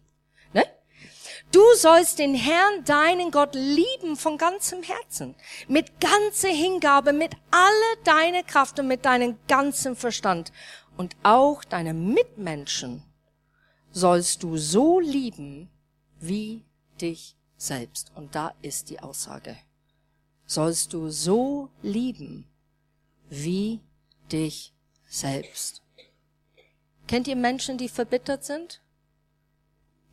Ne? 0.52 0.64
Du 1.52 1.62
sollst 1.76 2.18
den 2.18 2.34
Herrn, 2.34 2.84
deinen 2.84 3.30
Gott, 3.30 3.54
lieben 3.54 4.16
von 4.16 4.38
ganzem 4.38 4.82
Herzen, 4.82 5.36
mit 5.68 6.00
ganzer 6.00 6.48
Hingabe, 6.48 7.12
mit 7.12 7.36
aller 7.52 8.02
deiner 8.02 8.42
Kraft 8.42 8.80
und 8.80 8.88
mit 8.88 9.04
deinem 9.04 9.38
ganzen 9.46 9.94
Verstand 9.94 10.50
und 10.98 11.16
auch 11.22 11.64
deine 11.64 11.94
Mitmenschen 11.94 13.04
sollst 13.92 14.42
du 14.42 14.58
so 14.58 15.00
lieben 15.00 15.70
wie 16.20 16.64
dich 17.00 17.36
selbst. 17.56 18.12
Und 18.14 18.34
da 18.34 18.52
ist 18.62 18.90
die 18.90 19.00
Aussage. 19.00 19.56
Sollst 20.44 20.92
du 20.92 21.08
so 21.08 21.70
lieben 21.82 22.46
wie 23.30 23.80
dich 24.30 24.74
selbst. 25.06 25.82
Kennt 27.06 27.28
ihr 27.28 27.36
Menschen, 27.36 27.78
die 27.78 27.88
verbittert 27.88 28.44
sind? 28.44 28.82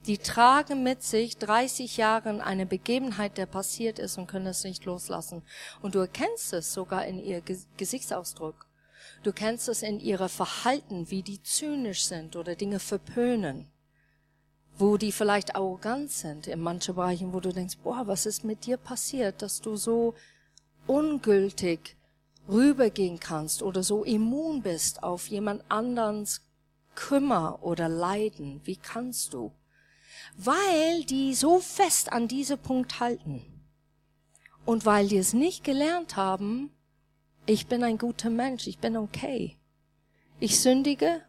Die 0.05 0.19
tragen 0.19 0.83
mit 0.83 1.01
sich 1.01 1.37
30 1.37 1.97
Jahre 1.97 2.43
eine 2.43 2.67
Begebenheit, 2.67 3.39
der 3.39 3.47
passiert 3.47 3.97
ist 3.97 4.19
und 4.19 4.27
können 4.27 4.45
es 4.45 4.63
nicht 4.63 4.85
loslassen. 4.85 5.41
Und 5.81 5.95
du 5.95 5.99
erkennst 5.99 6.53
es 6.53 6.73
sogar 6.73 7.07
in 7.07 7.19
ihr 7.19 7.41
Gesichtsausdruck. 7.75 8.67
Du 9.24 9.33
kennst 9.33 9.67
es 9.69 9.81
in 9.81 10.00
ihrer 10.00 10.29
Verhalten, 10.29 11.09
wie 11.09 11.24
die 11.24 11.41
zynisch 11.41 12.05
sind 12.05 12.35
oder 12.35 12.55
Dinge 12.55 12.79
verpönen. 12.79 13.67
Wo 14.77 14.97
die 14.97 15.12
vielleicht 15.12 15.55
arrogant 15.55 16.12
sind 16.12 16.47
in 16.47 16.59
manchen 16.59 16.95
Bereichen, 16.95 17.33
wo 17.33 17.39
du 17.39 17.51
denkst, 17.51 17.77
boah, 17.83 18.07
was 18.07 18.25
ist 18.25 18.43
mit 18.43 18.65
dir 18.65 18.77
passiert, 18.77 19.41
dass 19.41 19.62
du 19.62 19.77
so 19.77 20.15
ungültig 20.88 21.95
rübergehen 22.47 23.19
kannst 23.19 23.63
oder 23.63 23.83
so 23.83 24.03
immun 24.03 24.62
bist 24.62 25.01
auf 25.01 25.27
jemand 25.27 25.63
anderens 25.69 26.41
Kümmer 26.95 27.59
oder 27.62 27.89
Leiden. 27.89 28.62
Wie 28.63 28.77
kannst 28.77 29.33
du? 29.33 29.51
Weil 30.38 31.03
die 31.03 31.33
so 31.35 31.59
fest 31.59 32.12
an 32.12 32.27
diese 32.27 32.57
Punkt 32.57 33.00
halten. 33.00 33.45
Und 34.65 34.85
weil 34.85 35.07
die 35.07 35.17
es 35.17 35.33
nicht 35.33 35.63
gelernt 35.63 36.15
haben, 36.15 36.75
ich 37.45 37.67
bin 37.67 37.83
ein 37.83 37.97
guter 37.97 38.29
Mensch, 38.29 38.67
ich 38.67 38.79
bin 38.79 38.97
okay. 38.97 39.57
Ich 40.39 40.59
sündige, 40.59 41.21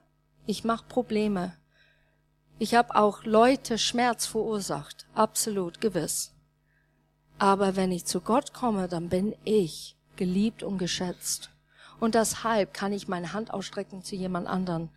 ich 0.46 0.64
mache 0.64 0.85
Probleme. 0.88 1.56
Ich 2.58 2.75
habe 2.75 2.96
auch 2.96 3.25
Leute 3.25 3.76
Schmerz 3.76 4.26
verursacht, 4.26 5.06
absolut 5.14 5.80
gewiss. 5.80 6.32
Aber 7.38 7.76
wenn 7.76 7.92
ich 7.92 8.06
zu 8.06 8.20
Gott 8.20 8.54
komme, 8.54 8.88
dann 8.88 9.11
bin 9.11 9.35
ich 9.44 9.96
geliebt 10.16 10.62
und 10.62 10.78
geschätzt. 10.78 11.50
Und 12.00 12.14
deshalb 12.14 12.73
kann 12.73 12.92
ich 12.92 13.08
meine 13.08 13.32
Hand 13.32 13.52
ausstrecken 13.52 14.02
zu 14.02 14.16
jemand 14.16 14.46
anderen 14.46 14.90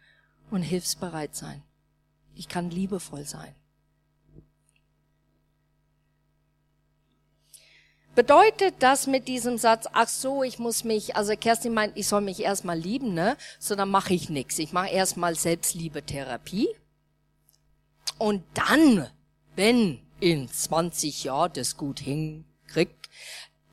und 0.51 0.61
hilfsbereit 0.61 1.35
sein. 1.35 1.63
Ich 2.33 2.47
kann 2.47 2.69
liebevoll 2.69 3.25
sein. 3.25 3.53
Bedeutet 8.19 8.75
das 8.79 9.07
mit 9.07 9.29
diesem 9.29 9.57
Satz, 9.57 9.87
ach 9.93 10.09
so, 10.09 10.43
ich 10.43 10.59
muss 10.59 10.83
mich, 10.83 11.15
also 11.15 11.37
Kerstin 11.37 11.73
meint, 11.73 11.95
ich 11.95 12.05
soll 12.05 12.19
mich 12.19 12.41
erstmal 12.41 12.77
lieben, 12.77 13.13
ne? 13.13 13.37
So, 13.59 13.75
dann 13.75 13.87
mache 13.87 14.13
ich 14.13 14.29
nichts. 14.29 14.59
Ich 14.59 14.73
mache 14.73 14.89
erstmal 14.89 15.35
Selbstliebe-Therapie. 15.35 16.67
Und 18.17 18.43
dann, 18.55 19.07
wenn 19.55 20.01
in 20.19 20.51
20 20.51 21.23
Jahren 21.23 21.53
das 21.53 21.77
gut 21.77 22.01
hinkriegt, 22.01 23.09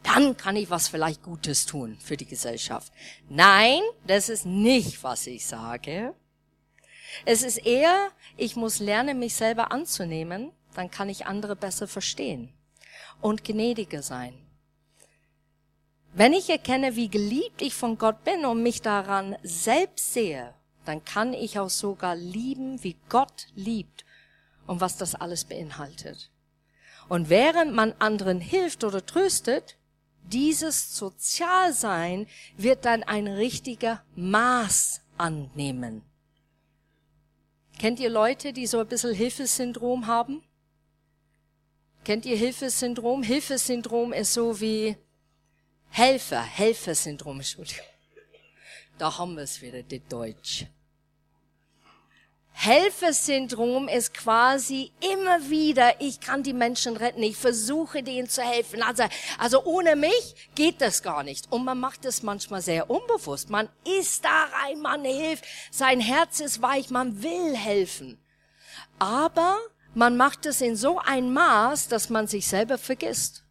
dann 0.04 0.36
kann 0.36 0.54
ich 0.54 0.70
was 0.70 0.86
vielleicht 0.86 1.24
Gutes 1.24 1.66
tun 1.66 1.98
für 2.00 2.16
die 2.16 2.26
Gesellschaft. 2.26 2.92
Nein, 3.28 3.80
das 4.06 4.28
ist 4.28 4.46
nicht, 4.46 5.02
was 5.02 5.26
ich 5.26 5.44
sage. 5.44 6.14
Es 7.24 7.42
ist 7.42 7.66
eher, 7.66 8.10
ich 8.36 8.54
muss 8.54 8.78
lernen, 8.78 9.18
mich 9.18 9.34
selber 9.34 9.72
anzunehmen, 9.72 10.52
dann 10.76 10.88
kann 10.88 11.08
ich 11.08 11.26
andere 11.26 11.56
besser 11.56 11.88
verstehen 11.88 12.55
und 13.20 13.44
gnädiger 13.44 14.02
sein. 14.02 14.34
Wenn 16.14 16.32
ich 16.32 16.48
erkenne, 16.48 16.96
wie 16.96 17.08
geliebt 17.08 17.60
ich 17.60 17.74
von 17.74 17.98
Gott 17.98 18.24
bin 18.24 18.46
und 18.46 18.62
mich 18.62 18.80
daran 18.80 19.36
selbst 19.42 20.14
sehe, 20.14 20.54
dann 20.86 21.04
kann 21.04 21.34
ich 21.34 21.58
auch 21.58 21.68
sogar 21.68 22.16
lieben, 22.16 22.82
wie 22.82 22.96
Gott 23.08 23.48
liebt 23.54 24.04
und 24.66 24.80
was 24.80 24.96
das 24.96 25.14
alles 25.14 25.44
beinhaltet. 25.44 26.30
Und 27.08 27.28
während 27.28 27.74
man 27.74 27.92
anderen 27.98 28.40
hilft 28.40 28.82
oder 28.82 29.04
tröstet, 29.04 29.76
dieses 30.22 30.96
Sozialsein 30.96 32.26
wird 32.56 32.84
dann 32.84 33.02
ein 33.02 33.28
richtiger 33.28 34.02
Maß 34.16 35.02
annehmen. 35.18 36.02
Kennt 37.78 38.00
ihr 38.00 38.10
Leute, 38.10 38.52
die 38.52 38.66
so 38.66 38.80
ein 38.80 38.88
bisschen 38.88 39.14
Hilfesyndrom 39.14 40.06
haben? 40.06 40.42
Kennt 42.06 42.24
ihr 42.24 42.36
Hilfesyndrom? 42.36 43.24
Hilfesyndrom 43.24 44.12
ist 44.12 44.32
so 44.32 44.60
wie 44.60 44.96
Helfer, 45.88 46.40
Helfersyndrom, 46.40 47.38
Entschuldigung. 47.38 47.84
Da 48.96 49.18
haben 49.18 49.34
wir 49.34 49.42
es 49.42 49.60
wieder, 49.60 49.82
die 49.82 49.98
Deutsch. 49.98 50.66
Helfersyndrom 52.52 53.88
ist 53.88 54.14
quasi 54.14 54.92
immer 55.00 55.50
wieder, 55.50 56.00
ich 56.00 56.20
kann 56.20 56.44
die 56.44 56.52
Menschen 56.52 56.96
retten, 56.96 57.24
ich 57.24 57.36
versuche 57.36 58.04
denen 58.04 58.28
zu 58.28 58.40
helfen. 58.40 58.84
Also, 58.84 59.02
also 59.40 59.64
ohne 59.64 59.96
mich 59.96 60.48
geht 60.54 60.80
das 60.80 61.02
gar 61.02 61.24
nicht. 61.24 61.50
Und 61.50 61.64
man 61.64 61.80
macht 61.80 62.04
es 62.04 62.22
manchmal 62.22 62.62
sehr 62.62 62.88
unbewusst. 62.88 63.50
Man 63.50 63.68
ist 64.00 64.24
da 64.24 64.44
rein, 64.62 64.80
man 64.80 65.04
hilft, 65.04 65.44
sein 65.72 65.98
Herz 65.98 66.38
ist 66.38 66.62
weich, 66.62 66.88
man 66.90 67.24
will 67.24 67.56
helfen. 67.56 68.24
Aber 69.00 69.58
man 69.96 70.18
macht 70.18 70.44
es 70.44 70.60
in 70.60 70.76
so 70.76 70.98
ein 70.98 71.32
Maß, 71.32 71.88
dass 71.88 72.10
man 72.10 72.26
sich 72.26 72.46
selber 72.46 72.76
vergisst. 72.76 73.44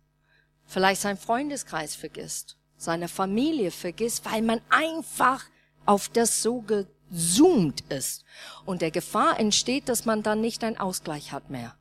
Vielleicht 0.63 1.01
sein 1.01 1.17
Freundeskreis 1.17 1.95
vergisst, 1.95 2.55
seine 2.77 3.07
Familie 3.07 3.71
vergisst, 3.71 4.31
weil 4.31 4.43
man 4.43 4.61
einfach 4.69 5.43
auf 5.87 6.07
das 6.07 6.43
so 6.43 6.61
gezoomt 6.61 7.81
ist. 7.89 8.25
Und 8.63 8.83
der 8.83 8.91
Gefahr 8.91 9.39
entsteht, 9.39 9.89
dass 9.89 10.05
man 10.05 10.21
dann 10.21 10.39
nicht 10.39 10.63
einen 10.63 10.77
Ausgleich 10.77 11.31
hat 11.31 11.49
mehr. 11.49 11.75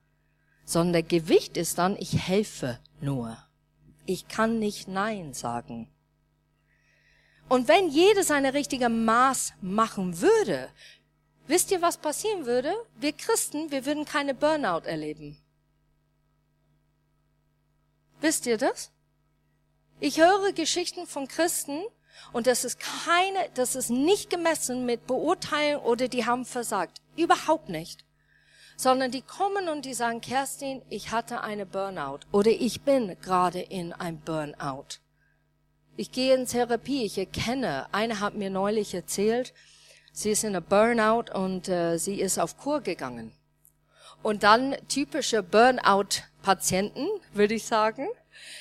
Sondern 0.64 0.94
der 0.94 1.02
Gewicht 1.02 1.58
ist 1.58 1.76
dann, 1.76 1.94
ich 1.98 2.26
helfe 2.26 2.78
nur. 3.02 3.36
Ich 4.06 4.28
kann 4.28 4.60
nicht 4.60 4.88
Nein 4.88 5.34
sagen. 5.34 5.90
Und 7.50 7.68
wenn 7.68 7.90
jeder 7.90 8.22
seine 8.22 8.54
richtige 8.54 8.88
Maß 8.88 9.52
machen 9.60 10.22
würde, 10.22 10.70
Wisst 11.46 11.70
ihr, 11.70 11.82
was 11.82 11.98
passieren 11.98 12.46
würde? 12.46 12.72
Wir 12.96 13.12
Christen, 13.12 13.70
wir 13.70 13.84
würden 13.84 14.04
keine 14.04 14.34
Burnout 14.34 14.86
erleben. 14.86 15.36
Wisst 18.20 18.46
ihr 18.46 18.56
das? 18.56 18.90
Ich 20.00 20.18
höre 20.18 20.52
Geschichten 20.52 21.06
von 21.06 21.28
Christen 21.28 21.82
und 22.32 22.46
das 22.46 22.64
ist 22.64 22.80
keine, 22.80 23.50
das 23.54 23.76
ist 23.76 23.90
nicht 23.90 24.30
gemessen 24.30 24.86
mit 24.86 25.06
Beurteilen 25.06 25.80
oder 25.80 26.08
die 26.08 26.24
haben 26.24 26.46
versagt. 26.46 27.02
Überhaupt 27.16 27.68
nicht. 27.68 28.04
Sondern 28.76 29.10
die 29.10 29.22
kommen 29.22 29.68
und 29.68 29.84
die 29.84 29.94
sagen, 29.94 30.20
Kerstin, 30.20 30.82
ich 30.88 31.10
hatte 31.10 31.42
eine 31.42 31.66
Burnout 31.66 32.20
oder 32.32 32.50
ich 32.50 32.80
bin 32.80 33.16
gerade 33.20 33.60
in 33.60 33.92
einem 33.92 34.18
Burnout. 34.20 34.98
Ich 35.96 36.10
gehe 36.10 36.34
in 36.34 36.46
Therapie, 36.46 37.04
ich 37.04 37.18
erkenne, 37.18 37.86
eine 37.92 38.18
hat 38.18 38.34
mir 38.34 38.50
neulich 38.50 38.94
erzählt, 38.94 39.52
Sie 40.16 40.30
ist 40.30 40.44
in 40.44 40.50
einer 40.50 40.60
Burnout 40.60 41.32
und 41.36 41.68
äh, 41.68 41.98
sie 41.98 42.20
ist 42.20 42.38
auf 42.38 42.56
Kur 42.56 42.80
gegangen. 42.80 43.32
Und 44.22 44.44
dann 44.44 44.76
typische 44.86 45.42
Burnout-Patienten, 45.42 47.08
würde 47.32 47.54
ich 47.54 47.64
sagen, 47.64 48.06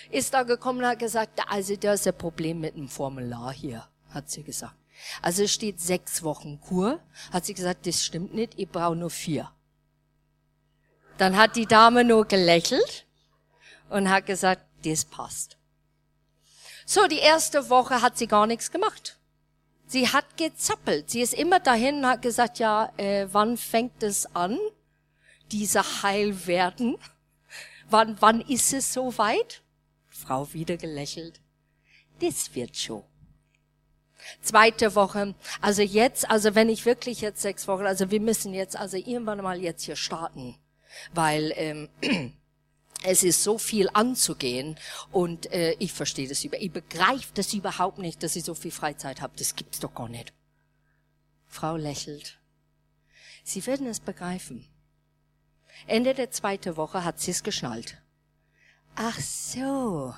ist 0.09 0.33
da 0.33 0.41
gekommen 0.41 0.79
und 0.79 0.87
hat 0.87 0.97
gesagt, 0.97 1.39
also 1.47 1.75
da 1.75 1.93
ist 1.93 2.07
ein 2.07 2.17
Problem 2.17 2.59
mit 2.59 2.75
dem 2.75 2.89
Formular 2.89 3.53
hier, 3.53 3.87
hat 4.09 4.31
sie 4.31 4.41
gesagt. 4.41 4.73
Also 5.21 5.43
es 5.43 5.53
steht 5.53 5.79
sechs 5.79 6.23
Wochen 6.23 6.59
Kur, 6.59 6.99
hat 7.31 7.45
sie 7.45 7.53
gesagt, 7.53 7.85
das 7.85 8.03
stimmt 8.03 8.33
nicht, 8.33 8.53
ich 8.57 8.67
brauche 8.67 8.95
nur 8.95 9.11
vier. 9.11 9.51
Dann 11.19 11.37
hat 11.37 11.55
die 11.55 11.67
Dame 11.67 12.03
nur 12.03 12.25
gelächelt 12.25 13.05
und 13.89 14.09
hat 14.09 14.25
gesagt, 14.25 14.63
das 14.83 15.05
passt. 15.05 15.57
So, 16.87 17.05
die 17.05 17.19
erste 17.19 17.69
Woche 17.69 18.01
hat 18.01 18.17
sie 18.17 18.27
gar 18.27 18.47
nichts 18.47 18.71
gemacht. 18.71 19.19
Sie 19.93 20.07
hat 20.07 20.37
gezappelt. 20.37 21.11
Sie 21.11 21.21
ist 21.21 21.35
immer 21.35 21.59
dahin 21.59 21.97
und 21.99 22.07
hat 22.07 22.23
gesagt, 22.23 22.57
ja, 22.57 22.91
äh, 22.97 23.27
wann 23.31 23.57
fängt 23.57 24.01
es 24.01 24.25
an, 24.35 24.57
dieser 25.51 25.83
Heilwerden? 26.01 26.97
Wann, 27.91 28.17
wann 28.19 28.41
ist 28.41 28.73
es 28.73 28.91
soweit? 28.91 29.61
Frau 30.07 30.51
wieder 30.51 30.77
gelächelt. 30.77 31.39
Das 32.19 32.55
wird 32.55 32.75
schon. 32.75 33.03
Zweite 34.41 34.95
Woche, 34.95 35.35
also 35.61 35.83
jetzt, 35.83 36.27
also 36.27 36.55
wenn 36.55 36.69
ich 36.69 36.87
wirklich 36.87 37.21
jetzt 37.21 37.43
sechs 37.43 37.67
Wochen, 37.67 37.85
also 37.85 38.09
wir 38.09 38.19
müssen 38.19 38.55
jetzt 38.55 38.75
also 38.75 38.97
irgendwann 38.97 39.43
mal 39.43 39.61
jetzt 39.61 39.83
hier 39.83 39.95
starten, 39.95 40.57
weil 41.13 41.53
ähm, 41.55 41.89
es 43.03 43.23
ist 43.23 43.43
so 43.43 43.57
viel 43.57 43.89
anzugehen 43.93 44.77
und 45.11 45.51
äh, 45.51 45.75
ich 45.79 45.91
verstehe 45.91 46.27
das 46.27 46.43
über, 46.43 46.61
ich 46.61 46.71
begreife 46.71 47.31
das 47.33 47.53
überhaupt 47.53 47.99
nicht, 47.99 48.23
dass 48.23 48.35
ich 48.35 48.43
so 48.43 48.55
viel 48.55 48.71
Freizeit 48.71 49.21
habe. 49.21 49.33
Das 49.37 49.55
gibt's 49.55 49.79
doch 49.79 49.93
gar 49.93 50.09
nicht. 50.09 50.33
Frau 51.45 51.75
lächelt. 51.75 52.39
Sie 53.43 53.65
werden 53.67 53.87
es 53.87 53.99
begreifen. 53.99 54.65
Ende 55.85 56.13
der 56.13 56.31
zweiten 56.31 56.77
Woche 56.77 57.03
hat 57.03 57.19
sie 57.19 57.31
es 57.31 57.43
geschnallt. 57.43 57.97
Ach 58.95 59.19
so, 59.19 60.13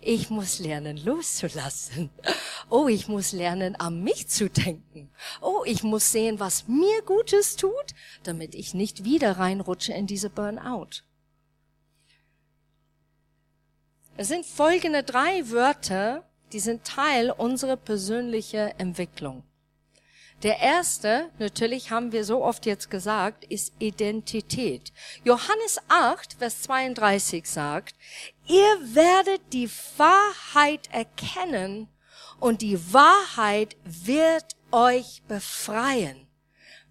ich 0.00 0.30
muss 0.30 0.60
lernen 0.60 0.96
loszulassen. 0.96 2.10
Oh, 2.70 2.88
ich 2.88 3.08
muss 3.08 3.32
lernen 3.32 3.76
an 3.76 4.02
mich 4.02 4.28
zu 4.28 4.48
denken. 4.48 5.10
Oh, 5.42 5.62
ich 5.66 5.82
muss 5.82 6.12
sehen, 6.12 6.40
was 6.40 6.66
mir 6.68 7.02
Gutes 7.02 7.56
tut, 7.56 7.94
damit 8.22 8.54
ich 8.54 8.72
nicht 8.72 9.04
wieder 9.04 9.32
reinrutsche 9.38 9.92
in 9.92 10.06
diese 10.06 10.30
Burnout. 10.30 11.02
Es 14.16 14.28
sind 14.28 14.46
folgende 14.46 15.02
drei 15.02 15.50
Wörter, 15.50 16.22
die 16.52 16.60
sind 16.60 16.84
Teil 16.84 17.32
unserer 17.32 17.76
persönlichen 17.76 18.70
Entwicklung. 18.78 19.42
Der 20.44 20.60
erste, 20.60 21.30
natürlich 21.38 21.90
haben 21.90 22.12
wir 22.12 22.24
so 22.24 22.44
oft 22.44 22.64
jetzt 22.64 22.90
gesagt, 22.90 23.44
ist 23.44 23.72
Identität. 23.80 24.92
Johannes 25.24 25.80
8, 25.88 26.34
Vers 26.34 26.62
32 26.62 27.44
sagt, 27.48 27.96
ihr 28.46 28.94
werdet 28.94 29.40
die 29.52 29.68
Wahrheit 29.96 30.88
erkennen 30.92 31.88
und 32.38 32.62
die 32.62 32.92
Wahrheit 32.92 33.76
wird 33.84 34.54
euch 34.70 35.22
befreien. 35.26 36.28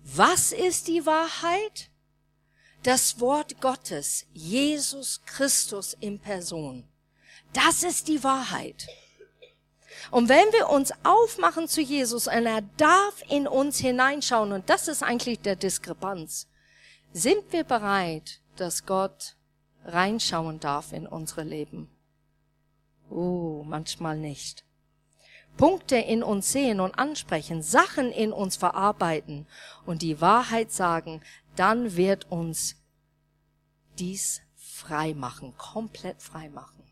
Was 0.04 0.52
ist 0.52 0.90
die 0.90 1.06
Wahrheit? 1.06 1.90
Das 2.82 3.22
Wort 3.22 3.62
Gottes, 3.62 4.26
Jesus 4.34 5.22
Christus 5.26 5.96
in 6.02 6.20
Person. 6.20 6.86
Das 7.54 7.84
ist 7.84 8.08
die 8.08 8.24
Wahrheit. 8.24 8.88
Und 10.12 10.30
wenn 10.30 10.52
wir 10.52 10.70
uns 10.70 10.92
aufmachen 11.04 11.68
zu 11.68 11.82
Jesus 11.82 12.28
und 12.28 12.46
er 12.46 12.62
darf 12.78 13.24
in 13.30 13.48
uns 13.48 13.78
hineinschauen, 13.80 14.52
und 14.52 14.70
das 14.70 14.88
ist 14.88 15.02
eigentlich 15.02 15.40
der 15.40 15.56
Diskrepanz, 15.56 16.48
sind 17.14 17.52
wir 17.52 17.64
bereit, 17.64 18.42
dass 18.56 18.86
Gott 18.86 19.36
reinschauen 19.86 20.60
darf 20.60 20.94
in 20.94 21.08
unsere 21.08 21.44
Leben? 21.44 21.90
Oh, 23.10 23.64
manchmal 23.66 24.18
nicht. 24.18 24.66
Punkte 25.58 25.98
in 25.98 26.24
uns 26.24 26.52
sehen 26.52 26.80
und 26.80 26.98
ansprechen, 26.98 27.62
Sachen 27.62 28.12
in 28.12 28.34
uns 28.34 28.56
verarbeiten 28.56 29.46
und 29.86 30.02
die 30.02 30.20
Wahrheit 30.20 30.72
sagen, 30.72 31.22
dann 31.56 31.96
wird 31.96 32.32
uns 32.32 32.76
dies 34.00 34.42
frei 34.56 35.14
machen, 35.14 35.56
komplett 35.58 36.22
frei 36.22 36.50
machen. 36.50 36.84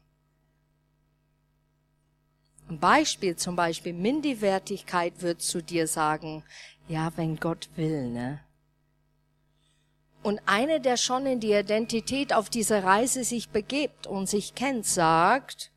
Ein 2.70 2.71
Beispiel 2.82 3.38
zum 3.38 3.56
Beispiel, 3.56 3.94
Minderwertigkeit 3.94 5.22
wird 5.22 5.42
zu 5.42 5.64
dir 5.64 5.88
sagen, 5.88 6.44
ja, 6.90 7.14
wenn 7.16 7.38
Gott 7.38 7.70
will, 7.78 8.10
ne? 8.10 8.42
Und 10.24 10.42
eine, 10.46 10.82
der 10.82 10.98
schon 10.98 11.26
in 11.26 11.40
die 11.40 11.54
Identität 11.54 12.34
auf 12.34 12.50
dieser 12.50 12.84
Reise 12.84 13.24
sich 13.24 13.50
begibt 13.50 14.06
und 14.06 14.28
sich 14.28 14.54
kennt, 14.54 14.86
sagt, 14.86 15.72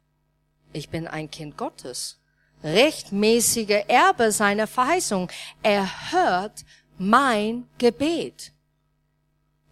ich 0.72 0.90
bin 0.90 1.06
ein 1.06 1.30
Kind 1.30 1.56
Gottes. 1.56 2.20
Rechtmäßige 2.62 3.84
Erbe 3.88 4.32
seiner 4.32 4.66
Verheißung. 4.66 5.30
Er 5.62 6.12
hört 6.12 6.64
mein 6.98 7.68
Gebet. 7.78 8.52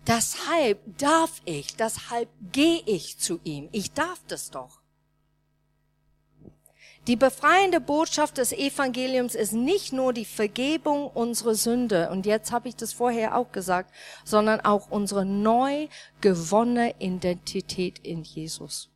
Deshalb 0.07 0.81
darf 0.99 1.40
ich, 1.45 1.77
deshalb 1.77 2.29
gehe 2.53 2.83
ich 2.87 3.18
zu 3.18 3.40
ihm. 3.45 3.68
Ich 3.73 3.92
darf 3.92 4.21
das 4.29 4.51
doch. 4.51 4.82
Die 7.09 7.17
befreiende 7.17 7.81
Botschaft 7.81 8.38
des 8.38 8.53
Evangeliums 8.53 9.35
ist 9.35 9.53
nicht 9.53 9.93
nur 9.93 10.12
die 10.12 10.25
Vergebung 10.25 11.09
unserer 11.09 11.57
Sünde, 11.57 12.11
und 12.11 12.27
jetzt 12.27 12.53
habe 12.53 12.69
ich 12.69 12.77
das 12.77 12.93
vorher 12.93 13.37
auch 13.37 13.51
gesagt, 13.51 13.93
sondern 14.25 14.61
auch 14.61 14.88
unsere 14.88 15.25
neu 15.25 15.88
gewonnene 16.21 16.95
Identität 17.01 17.99
in 17.99 18.23
Jesus. 18.23 18.88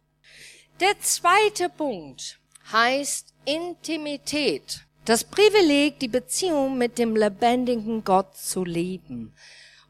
Der 0.78 1.00
zweite 1.00 1.68
Punkt 1.68 2.38
heißt 2.72 3.34
Intimität. 3.44 4.86
Das 5.04 5.24
Privileg, 5.24 5.98
die 5.98 6.08
Beziehung 6.08 6.78
mit 6.78 6.98
dem 6.98 7.16
lebendigen 7.16 8.04
Gott 8.04 8.36
zu 8.36 8.64
leben 8.64 9.34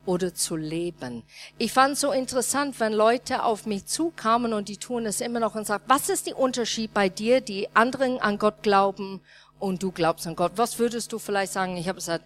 oder 0.06 0.34
zu 0.34 0.56
leben. 0.56 1.22
Ich 1.58 1.72
fand 1.72 1.98
so 1.98 2.12
interessant, 2.12 2.80
wenn 2.80 2.92
Leute 2.92 3.42
auf 3.42 3.66
mich 3.66 3.86
zukamen 3.86 4.52
und 4.52 4.68
die 4.68 4.78
tun 4.78 5.04
es 5.06 5.20
immer 5.20 5.40
noch 5.40 5.54
und 5.54 5.66
sagen, 5.66 5.84
was 5.88 6.08
ist 6.08 6.26
der 6.26 6.38
Unterschied 6.38 6.94
bei 6.94 7.08
dir, 7.08 7.40
die 7.40 7.68
anderen 7.74 8.18
an 8.20 8.38
Gott 8.38 8.62
glauben 8.62 9.20
und 9.58 9.82
du 9.82 9.92
glaubst 9.92 10.26
an 10.26 10.36
Gott? 10.36 10.52
Was 10.56 10.78
würdest 10.78 11.12
du 11.12 11.18
vielleicht 11.18 11.52
sagen? 11.52 11.76
Ich 11.76 11.88
habe 11.88 11.96
gesagt, 11.96 12.24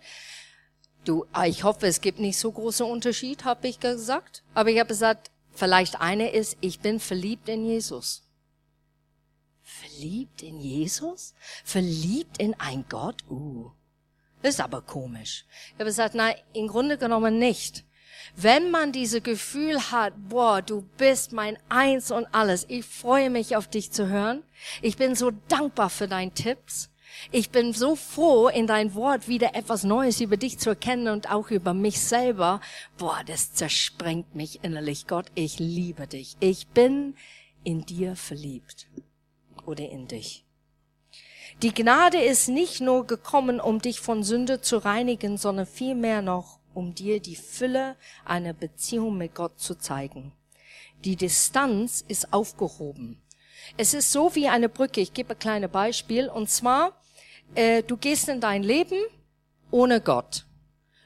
du, 1.04 1.24
ah, 1.32 1.46
ich 1.46 1.64
hoffe, 1.64 1.86
es 1.86 2.00
gibt 2.00 2.18
nicht 2.18 2.38
so 2.38 2.52
große 2.52 2.84
Unterschied, 2.84 3.44
habe 3.44 3.68
ich 3.68 3.80
gesagt. 3.80 4.42
Aber 4.54 4.70
ich 4.70 4.78
habe 4.78 4.88
gesagt, 4.88 5.30
vielleicht 5.52 6.00
eine 6.00 6.30
ist, 6.30 6.56
ich 6.60 6.80
bin 6.80 7.00
verliebt 7.00 7.48
in 7.48 7.64
Jesus. 7.64 8.22
Verliebt 9.62 10.42
in 10.42 10.60
Jesus? 10.60 11.34
Verliebt 11.64 12.38
in 12.38 12.54
ein 12.58 12.84
Gott? 12.88 13.24
Uh. 13.30 13.70
Das 14.42 14.54
ist 14.54 14.60
aber 14.60 14.82
komisch. 14.82 15.44
Ich 15.68 15.74
habe 15.74 15.84
gesagt, 15.84 16.14
nein, 16.14 16.34
im 16.52 16.68
Grunde 16.68 16.98
genommen 16.98 17.38
nicht. 17.38 17.84
Wenn 18.36 18.70
man 18.70 18.92
diese 18.92 19.20
Gefühl 19.20 19.90
hat, 19.90 20.12
boah, 20.16 20.62
du 20.62 20.82
bist 20.96 21.32
mein 21.32 21.58
Eins 21.68 22.10
und 22.10 22.26
alles, 22.32 22.64
ich 22.68 22.84
freue 22.84 23.28
mich 23.28 23.56
auf 23.56 23.68
dich 23.68 23.90
zu 23.90 24.08
hören. 24.08 24.42
Ich 24.82 24.96
bin 24.96 25.14
so 25.14 25.32
dankbar 25.48 25.90
für 25.90 26.08
deine 26.08 26.32
Tipps. 26.32 26.90
Ich 27.32 27.50
bin 27.50 27.72
so 27.72 27.96
froh, 27.96 28.48
in 28.48 28.66
dein 28.66 28.94
Wort 28.94 29.26
wieder 29.26 29.54
etwas 29.54 29.84
Neues 29.84 30.20
über 30.20 30.36
dich 30.36 30.58
zu 30.58 30.70
erkennen 30.70 31.08
und 31.08 31.30
auch 31.30 31.50
über 31.50 31.74
mich 31.74 32.00
selber. 32.00 32.60
Boah, 32.98 33.20
das 33.26 33.52
zersprengt 33.52 34.34
mich 34.34 34.62
innerlich. 34.62 35.06
Gott, 35.06 35.26
ich 35.34 35.58
liebe 35.58 36.06
dich. 36.06 36.36
Ich 36.40 36.68
bin 36.68 37.16
in 37.64 37.84
dir 37.84 38.16
verliebt. 38.16 38.86
Oder 39.66 39.88
in 39.90 40.06
dich. 40.06 40.44
Die 41.62 41.74
Gnade 41.74 42.18
ist 42.18 42.48
nicht 42.48 42.80
nur 42.80 43.06
gekommen, 43.06 43.60
um 43.60 43.82
dich 43.82 44.00
von 44.00 44.22
Sünde 44.22 44.62
zu 44.62 44.78
reinigen, 44.78 45.36
sondern 45.36 45.66
vielmehr 45.66 46.22
noch, 46.22 46.58
um 46.72 46.94
dir 46.94 47.20
die 47.20 47.36
Fülle 47.36 47.96
einer 48.24 48.54
Beziehung 48.54 49.18
mit 49.18 49.34
Gott 49.34 49.60
zu 49.60 49.74
zeigen. 49.74 50.32
Die 51.04 51.16
Distanz 51.16 52.02
ist 52.08 52.32
aufgehoben. 52.32 53.20
Es 53.76 53.92
ist 53.92 54.10
so 54.10 54.34
wie 54.34 54.48
eine 54.48 54.70
Brücke. 54.70 55.02
Ich 55.02 55.12
gebe 55.12 55.34
ein 55.34 55.38
kleines 55.38 55.70
Beispiel. 55.70 56.30
Und 56.30 56.48
zwar, 56.48 56.92
äh, 57.54 57.82
du 57.82 57.98
gehst 57.98 58.30
in 58.30 58.40
dein 58.40 58.62
Leben 58.62 58.98
ohne 59.70 60.00
Gott. 60.00 60.46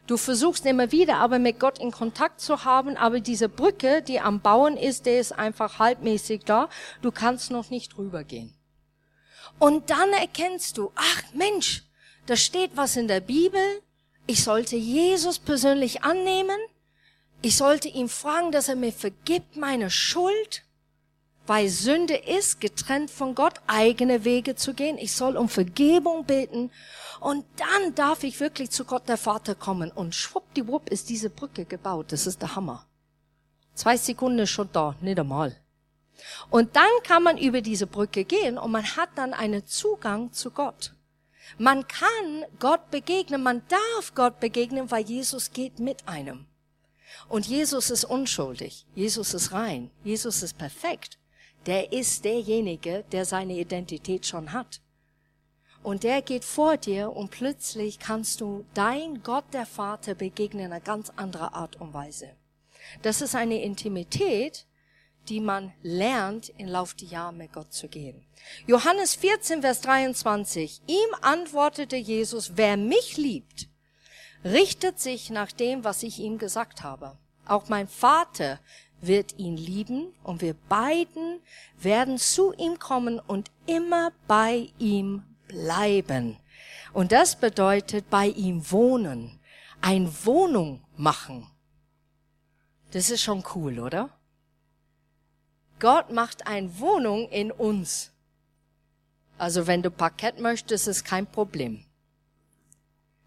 Du 0.06 0.16
versuchst 0.16 0.66
immer 0.66 0.92
wieder, 0.92 1.16
aber 1.16 1.40
mit 1.40 1.58
Gott 1.58 1.80
in 1.80 1.90
Kontakt 1.90 2.40
zu 2.40 2.64
haben, 2.64 2.96
aber 2.96 3.18
diese 3.18 3.48
Brücke, 3.48 4.02
die 4.02 4.20
am 4.20 4.40
Bauen 4.40 4.76
ist, 4.76 5.06
der 5.06 5.18
ist 5.18 5.32
einfach 5.32 5.80
halbmäßig 5.80 6.44
da. 6.44 6.68
Du 7.02 7.10
kannst 7.10 7.50
noch 7.50 7.70
nicht 7.70 7.98
rübergehen. 7.98 8.54
Und 9.58 9.90
dann 9.90 10.12
erkennst 10.12 10.78
du, 10.78 10.92
ach 10.94 11.22
Mensch, 11.32 11.84
da 12.26 12.36
steht 12.36 12.76
was 12.76 12.96
in 12.96 13.08
der 13.08 13.20
Bibel. 13.20 13.60
Ich 14.26 14.42
sollte 14.42 14.76
Jesus 14.76 15.38
persönlich 15.38 16.02
annehmen. 16.02 16.58
Ich 17.42 17.56
sollte 17.56 17.88
ihm 17.88 18.08
fragen, 18.08 18.52
dass 18.52 18.68
er 18.68 18.76
mir 18.76 18.92
vergibt 18.92 19.56
meine 19.56 19.90
Schuld. 19.90 20.62
Weil 21.46 21.68
Sünde 21.68 22.16
ist, 22.16 22.60
getrennt 22.60 23.10
von 23.10 23.34
Gott, 23.34 23.60
eigene 23.66 24.24
Wege 24.24 24.56
zu 24.56 24.72
gehen. 24.72 24.96
Ich 24.96 25.12
soll 25.12 25.36
um 25.36 25.50
Vergebung 25.50 26.24
beten. 26.24 26.70
Und 27.20 27.44
dann 27.56 27.94
darf 27.94 28.24
ich 28.24 28.40
wirklich 28.40 28.70
zu 28.70 28.86
Gott 28.86 29.08
der 29.08 29.18
Vater 29.18 29.54
kommen. 29.54 29.90
Und 29.90 30.14
schwuppdiwupp 30.14 30.88
ist 30.88 31.10
diese 31.10 31.28
Brücke 31.28 31.66
gebaut. 31.66 32.12
Das 32.12 32.26
ist 32.26 32.40
der 32.40 32.56
Hammer. 32.56 32.86
Zwei 33.74 33.98
Sekunden 33.98 34.46
schon 34.46 34.70
da, 34.72 34.96
nicht 35.02 35.18
einmal. 35.18 35.54
Und 36.50 36.76
dann 36.76 36.90
kann 37.02 37.22
man 37.22 37.38
über 37.38 37.60
diese 37.60 37.86
Brücke 37.86 38.24
gehen 38.24 38.58
und 38.58 38.70
man 38.70 38.84
hat 38.96 39.10
dann 39.16 39.34
einen 39.34 39.66
Zugang 39.66 40.32
zu 40.32 40.50
Gott. 40.50 40.94
Man 41.58 41.86
kann 41.86 42.44
Gott 42.58 42.90
begegnen, 42.90 43.42
man 43.42 43.62
darf 43.68 44.14
Gott 44.14 44.40
begegnen, 44.40 44.90
weil 44.90 45.04
Jesus 45.04 45.52
geht 45.52 45.78
mit 45.78 46.08
einem. 46.08 46.46
Und 47.28 47.46
Jesus 47.46 47.90
ist 47.90 48.04
unschuldig, 48.04 48.86
Jesus 48.94 49.34
ist 49.34 49.52
rein, 49.52 49.90
Jesus 50.02 50.42
ist 50.42 50.58
perfekt. 50.58 51.18
Der 51.66 51.92
ist 51.92 52.24
derjenige, 52.24 53.04
der 53.12 53.24
seine 53.24 53.54
Identität 53.54 54.26
schon 54.26 54.52
hat. 54.52 54.82
Und 55.82 56.02
der 56.02 56.22
geht 56.22 56.44
vor 56.44 56.76
dir 56.76 57.10
und 57.10 57.30
plötzlich 57.30 57.98
kannst 57.98 58.40
du 58.40 58.64
dein 58.74 59.22
Gott 59.22 59.44
der 59.52 59.66
Vater 59.66 60.14
begegnen 60.14 60.66
in 60.66 60.72
einer 60.72 60.80
ganz 60.80 61.10
anderen 61.16 61.54
Art 61.54 61.80
und 61.80 61.94
Weise. 61.94 62.30
Das 63.02 63.20
ist 63.20 63.34
eine 63.34 63.62
Intimität, 63.62 64.66
die 65.28 65.40
man 65.40 65.72
lernt, 65.82 66.52
im 66.58 66.68
Lauf 66.68 66.94
der 66.94 67.08
Jahre 67.08 67.32
mit 67.32 67.52
Gott 67.52 67.72
zu 67.72 67.88
gehen. 67.88 68.24
Johannes 68.66 69.14
14, 69.14 69.62
Vers 69.62 69.80
23. 69.82 70.82
Ihm 70.86 71.14
antwortete 71.22 71.96
Jesus, 71.96 72.52
wer 72.56 72.76
mich 72.76 73.16
liebt, 73.16 73.68
richtet 74.44 75.00
sich 75.00 75.30
nach 75.30 75.52
dem, 75.52 75.84
was 75.84 76.02
ich 76.02 76.18
ihm 76.18 76.38
gesagt 76.38 76.82
habe. 76.82 77.16
Auch 77.46 77.68
mein 77.68 77.88
Vater 77.88 78.60
wird 79.00 79.38
ihn 79.38 79.56
lieben 79.56 80.14
und 80.22 80.40
wir 80.40 80.54
beiden 80.68 81.40
werden 81.78 82.18
zu 82.18 82.52
ihm 82.54 82.78
kommen 82.78 83.18
und 83.18 83.50
immer 83.66 84.12
bei 84.26 84.68
ihm 84.78 85.22
bleiben. 85.48 86.38
Und 86.92 87.12
das 87.12 87.36
bedeutet 87.36 88.08
bei 88.08 88.28
ihm 88.28 88.70
wohnen, 88.70 89.40
ein 89.80 90.10
Wohnung 90.24 90.82
machen. 90.96 91.46
Das 92.92 93.10
ist 93.10 93.22
schon 93.22 93.42
cool, 93.54 93.80
oder? 93.80 94.10
Gott 95.78 96.10
macht 96.10 96.46
eine 96.46 96.78
Wohnung 96.78 97.28
in 97.28 97.50
uns. 97.50 98.10
Also 99.38 99.66
wenn 99.66 99.82
du 99.82 99.90
Parkett 99.90 100.40
möchtest, 100.40 100.88
ist 100.88 101.04
kein 101.04 101.26
Problem. 101.26 101.84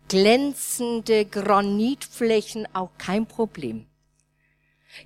Glänzende 0.08 1.26
Granitflächen 1.26 2.68
auch 2.74 2.92
kein 2.98 3.26
Problem. 3.26 3.88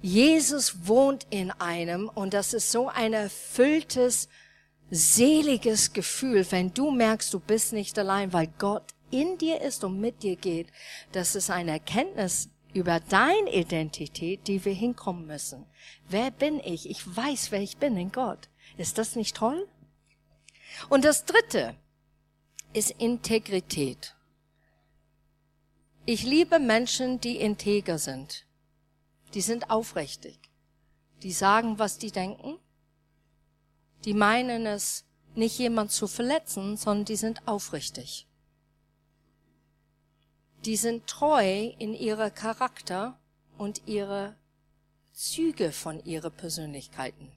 Jesus 0.02 0.88
wohnt 0.88 1.26
in 1.32 1.52
einem 1.52 2.08
und 2.08 2.34
das 2.34 2.54
ist 2.54 2.72
so 2.72 2.88
ein 2.88 3.14
erfülltes, 3.14 4.30
seliges 4.92 5.94
Gefühl, 5.94 6.46
wenn 6.52 6.74
du 6.74 6.92
merkst, 6.92 7.34
du 7.34 7.40
bist 7.40 7.74
nicht 7.74 7.98
allein, 7.98 8.32
weil 8.32 8.48
Gott 8.60 8.94
in 9.10 9.38
dir 9.38 9.62
ist 9.62 9.84
und 9.84 10.00
mit 10.00 10.24
dir 10.24 10.36
geht, 10.36 10.68
das 11.12 11.36
ist 11.36 11.50
eine 11.50 11.72
Erkenntnis 11.72 12.50
über 12.74 13.00
deine 13.00 13.54
Identität, 13.54 14.48
die 14.48 14.64
wir 14.64 14.74
hinkommen 14.74 15.28
müssen. 15.28 15.66
Wer 16.10 16.32
bin 16.32 16.60
ich? 16.60 16.90
Ich 16.90 17.16
weiß, 17.16 17.52
wer 17.52 17.62
ich 17.62 17.78
bin 17.78 17.98
in 17.98 18.12
Gott. 18.12 18.50
Ist 18.78 18.98
das 18.98 19.16
nicht 19.16 19.36
toll? 19.36 19.68
Und 20.90 21.06
das 21.06 21.26
dritte 21.26 21.76
ist 22.74 22.92
Integrität. 22.92 24.16
Ich 26.06 26.24
liebe 26.24 26.60
Menschen, 26.60 27.20
die 27.20 27.38
integer 27.38 28.00
sind. 28.00 28.46
Die 29.34 29.42
sind 29.42 29.70
aufrichtig. 29.70 30.40
Die 31.24 31.32
sagen, 31.32 31.78
was 31.78 31.98
die 31.98 32.12
denken. 32.12 32.58
Die 34.06 34.14
meinen 34.14 34.66
es 34.66 35.06
nicht 35.36 35.60
jemand 35.60 35.92
zu 35.92 36.08
verletzen, 36.08 36.76
sondern 36.76 37.06
die 37.06 37.16
sind 37.16 37.48
aufrichtig. 37.48 38.28
Die 40.66 40.76
sind 40.76 41.08
treu 41.08 41.72
in 41.80 41.94
ihrer 41.94 42.30
Charakter 42.30 43.18
und 43.58 43.82
ihre 43.88 44.36
Züge 45.12 45.72
von 45.72 46.04
ihrer 46.06 46.30
Persönlichkeiten. 46.30 47.32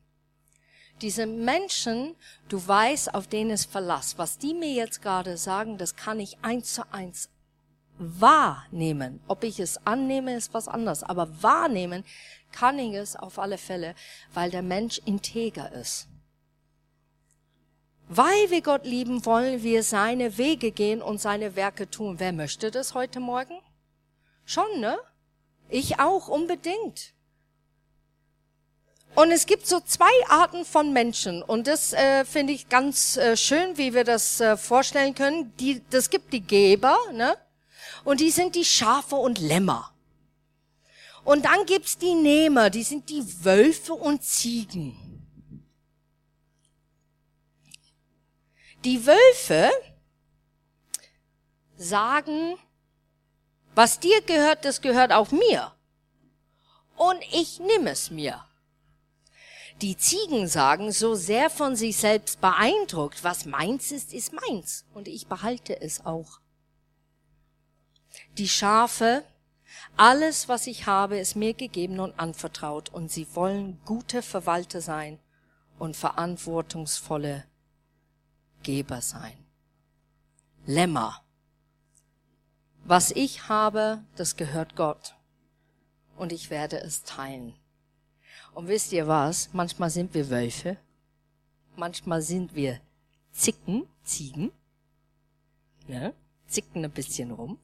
Diese 1.00 1.26
Menschen, 1.26 2.14
du 2.48 2.66
weißt, 2.66 3.14
auf 3.14 3.26
denen 3.26 3.50
es 3.50 3.64
Verlass. 3.64 4.18
Was 4.18 4.38
die 4.38 4.54
mir 4.54 4.72
jetzt 4.72 5.02
gerade 5.02 5.37
sagen, 5.37 5.78
das 5.78 5.96
kann 5.96 6.20
ich 6.20 6.38
eins 6.42 6.74
zu 6.74 6.92
eins 6.92 7.30
wahrnehmen. 7.98 9.20
Ob 9.26 9.44
ich 9.44 9.58
es 9.58 9.87
annehme, 9.87 10.34
ist 10.34 10.54
was 10.54 10.68
anderes. 10.68 11.02
Aber 11.02 11.42
wahrnehmen 11.42 12.04
kann 12.52 12.78
ich 12.78 12.94
es 12.94 13.16
auf 13.16 13.38
alle 13.38 13.58
Fälle, 13.58 13.94
weil 14.32 14.50
der 14.50 14.62
Mensch 14.62 15.00
integer 15.04 15.72
ist. 15.72 16.08
Weil 18.16 18.48
wir 18.50 18.62
Gott 18.62 18.85
lieben, 18.85 19.27
wollen 19.27 19.64
wir 19.64 19.83
seine 19.83 20.38
Wege 20.38 20.70
gehen 20.70 21.03
und 21.03 21.20
seine 21.20 21.57
Werke 21.57 21.90
tun. 21.90 22.20
Wer 22.20 22.33
möchte 22.33 22.70
das 22.70 22.94
heute 22.94 23.18
Morgen? 23.18 23.59
Schon, 24.44 24.79
ne? 24.79 24.96
Ich 25.68 25.98
auch 25.98 26.29
unbedingt. 26.29 27.12
Und 29.16 29.33
es 29.33 29.46
gibt 29.46 29.66
so 29.66 29.81
zwei 29.81 30.12
Arten 30.29 30.64
von 30.64 30.92
Menschen 30.92 31.42
und 31.42 31.66
das 31.66 31.92
äh, 31.92 32.24
finde 32.24 32.53
ich 32.53 32.68
ganz 32.68 33.16
äh, 33.16 33.37
schön, 33.37 33.79
wie 33.79 33.94
wir 33.94 34.05
das 34.05 34.40
äh, 34.40 34.57
vorstellen 34.57 35.16
können. 35.16 35.53
Die, 35.57 35.83
das 35.90 36.09
gibt 36.09 36.33
die 36.33 36.40
Geber, 36.40 36.96
ne? 37.12 37.37
Und 38.05 38.20
die 38.20 38.31
sind 38.31 38.55
die 38.55 38.64
Schafe 38.64 39.16
und 39.16 39.40
Lämmer. 39.40 39.90
Und 41.24 41.46
dann 41.46 41.66
gibt's 41.66 41.98
die 41.98 42.14
Nehmer, 42.14 42.70
die 42.70 42.85
sind 42.85 43.09
die 43.09 43.24
Wölfe 43.44 43.94
und 43.94 44.22
Ziegen. 44.22 45.13
Die 48.85 49.07
Wölfe 49.07 49.70
sagen, 51.77 52.57
was 53.75 53.99
dir 53.99 54.20
gehört, 54.23 54.64
das 54.66 54.83
gehört 54.83 55.11
auch 55.11 55.31
mir. 55.31 55.73
Und 56.97 57.20
ich 57.33 57.61
nimm 57.61 57.87
es 57.87 58.11
mir. 58.11 58.44
Die 59.81 59.97
Ziegen 59.97 60.47
sagen, 60.49 60.92
so 60.92 61.14
sehr 61.14 61.49
von 61.51 61.77
sich 61.77 61.97
selbst 61.97 62.40
beeindruckt, 62.40 63.25
was 63.25 63.47
meins 63.47 63.90
ist, 63.90 64.12
ist 64.12 64.33
meins. 64.33 64.85
Und 64.92 65.09
ich 65.09 65.27
behalte 65.29 65.81
es 65.81 66.05
auch. 66.05 66.40
Die 68.38 68.49
Schafe, 68.49 69.25
alles, 69.97 70.49
was 70.49 70.66
ich 70.66 70.87
habe, 70.87 71.18
ist 71.18 71.35
mir 71.35 71.55
gegeben 71.55 72.01
und 72.01 72.18
anvertraut. 72.20 72.90
Und 72.90 73.11
sie 73.11 73.27
wollen 73.35 73.81
gute 73.85 74.23
Verwalter 74.23 74.81
sein 74.81 75.18
und 75.79 75.97
verantwortungsvolle 75.97 77.44
Geber 78.64 79.00
sein. 79.00 79.37
Lämmer. 80.66 81.22
Was 82.85 83.12
ich 83.12 83.48
habe, 83.48 84.03
das 84.16 84.35
gehört 84.37 84.74
Gott. 84.74 85.14
Und 86.16 86.33
ich 86.33 86.50
werde 86.50 86.81
es 86.81 87.05
teilen. 87.05 87.55
Und 88.55 88.68
wisst 88.68 88.92
ihr 88.92 89.07
was? 89.07 89.50
Manchmal 89.53 89.90
sind 89.90 90.12
wir 90.14 90.29
Wölfe. 90.31 90.77
Manchmal 91.77 92.22
sind 92.22 92.55
wir 92.55 92.81
Zicken, 93.33 93.87
Ziegen. 94.03 94.50
Ne? 95.87 96.14
Zicken 96.46 96.85
ein 96.85 96.90
bisschen 96.90 97.31
rum. 97.31 97.59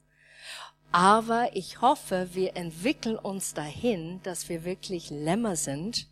Aber 0.91 1.55
ich 1.55 1.81
hoffe, 1.81 2.29
wir 2.33 2.57
entwickeln 2.57 3.17
uns 3.17 3.53
dahin, 3.53 4.21
dass 4.23 4.49
wir 4.49 4.65
wirklich 4.65 5.09
Lämmer 5.09 5.55
sind 5.55 6.07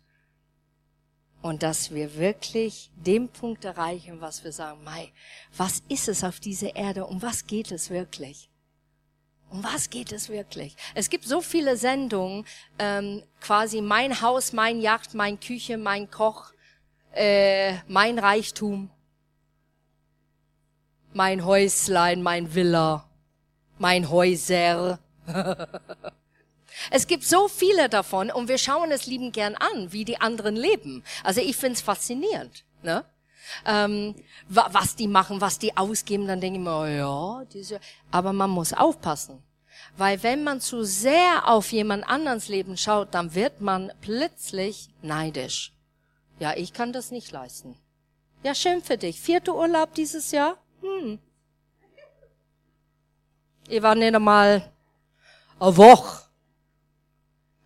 und 1.42 1.62
dass 1.62 1.92
wir 1.92 2.16
wirklich 2.16 2.90
den 2.94 3.28
Punkt 3.28 3.64
erreichen, 3.64 4.20
was 4.20 4.44
wir 4.44 4.52
sagen, 4.52 4.84
Mai, 4.84 5.10
was 5.56 5.82
ist 5.88 6.08
es 6.08 6.22
auf 6.22 6.40
dieser 6.40 6.76
Erde? 6.76 7.06
Um 7.06 7.22
was 7.22 7.46
geht 7.46 7.72
es 7.72 7.90
wirklich? 7.90 8.50
Um 9.50 9.64
was 9.64 9.90
geht 9.90 10.12
es 10.12 10.28
wirklich? 10.28 10.76
Es 10.94 11.10
gibt 11.10 11.24
so 11.24 11.40
viele 11.40 11.76
Sendungen, 11.76 12.44
ähm, 12.78 13.22
quasi 13.40 13.80
mein 13.80 14.20
Haus, 14.20 14.52
mein 14.52 14.80
Yacht, 14.80 15.14
mein 15.14 15.40
Küche, 15.40 15.76
mein 15.76 16.10
Koch, 16.10 16.52
äh, 17.12 17.74
mein 17.88 18.18
Reichtum, 18.18 18.90
mein 21.12 21.44
Häuslein, 21.44 22.22
mein 22.22 22.54
Villa, 22.54 23.08
mein 23.78 24.10
Häuser. 24.10 24.98
Es 26.90 27.06
gibt 27.06 27.24
so 27.24 27.48
viele 27.48 27.88
davon 27.88 28.30
und 28.30 28.48
wir 28.48 28.58
schauen 28.58 28.90
es 28.90 29.06
lieben 29.06 29.32
gern 29.32 29.54
an, 29.56 29.92
wie 29.92 30.04
die 30.04 30.20
anderen 30.20 30.56
leben. 30.56 31.04
Also 31.24 31.40
ich 31.40 31.56
find's 31.56 31.80
faszinierend. 31.80 32.64
Ne? 32.82 33.04
Ähm, 33.66 34.14
was 34.48 34.96
die 34.96 35.08
machen, 35.08 35.40
was 35.40 35.58
die 35.58 35.76
ausgeben, 35.76 36.26
dann 36.26 36.40
denke 36.40 36.58
ich 36.58 36.64
mir, 36.64 36.78
oh 36.78 36.86
ja, 36.86 37.44
diese, 37.52 37.80
aber 38.10 38.32
man 38.32 38.50
muss 38.50 38.72
aufpassen. 38.72 39.42
Weil 39.96 40.22
wenn 40.22 40.44
man 40.44 40.60
zu 40.60 40.84
sehr 40.84 41.48
auf 41.48 41.72
jemand 41.72 42.08
anderes 42.08 42.48
Leben 42.48 42.76
schaut, 42.76 43.14
dann 43.14 43.34
wird 43.34 43.60
man 43.60 43.92
plötzlich 44.00 44.88
neidisch. 45.02 45.72
Ja, 46.38 46.54
ich 46.56 46.72
kann 46.72 46.92
das 46.92 47.10
nicht 47.10 47.32
leisten. 47.32 47.76
Ja, 48.42 48.54
schön 48.54 48.82
für 48.82 48.96
dich. 48.96 49.20
Vierte 49.20 49.54
Urlaub 49.54 49.94
dieses 49.94 50.30
Jahr? 50.30 50.56
Hm. 50.80 51.18
Ihr 53.68 53.82
war 53.82 53.94
nicht 53.94 54.14
einmal 54.14 54.70
eine 55.58 55.76
Woche. 55.76 56.29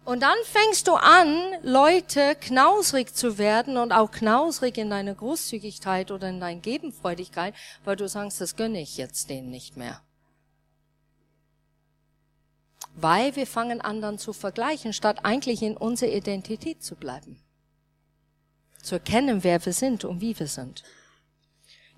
Und 0.04 0.20
dann 0.20 0.36
fängst 0.44 0.86
du 0.86 0.94
an, 0.94 1.54
Leute 1.62 2.36
knausrig 2.38 3.14
zu 3.14 3.38
werden 3.38 3.78
und 3.78 3.90
auch 3.92 4.10
knausrig 4.10 4.76
in 4.76 4.90
deiner 4.90 5.14
Großzügigkeit 5.14 6.10
oder 6.10 6.28
in 6.28 6.40
deiner 6.40 6.60
Gebenfreudigkeit, 6.60 7.54
weil 7.84 7.96
du 7.96 8.06
sagst, 8.06 8.40
das 8.40 8.56
gönne 8.56 8.82
ich 8.82 8.98
jetzt 8.98 9.30
denen 9.30 9.50
nicht 9.50 9.78
mehr. 9.78 10.02
Weil 12.96 13.34
wir 13.34 13.46
fangen 13.46 13.80
an 13.80 14.02
dann 14.02 14.18
zu 14.18 14.34
vergleichen, 14.34 14.92
statt 14.92 15.20
eigentlich 15.22 15.62
in 15.62 15.76
unserer 15.76 16.10
Identität 16.10 16.82
zu 16.82 16.96
bleiben. 16.96 17.42
Zu 18.82 18.96
erkennen, 18.96 19.42
wer 19.42 19.64
wir 19.64 19.72
sind 19.72 20.04
und 20.04 20.20
wie 20.20 20.38
wir 20.38 20.48
sind. 20.48 20.84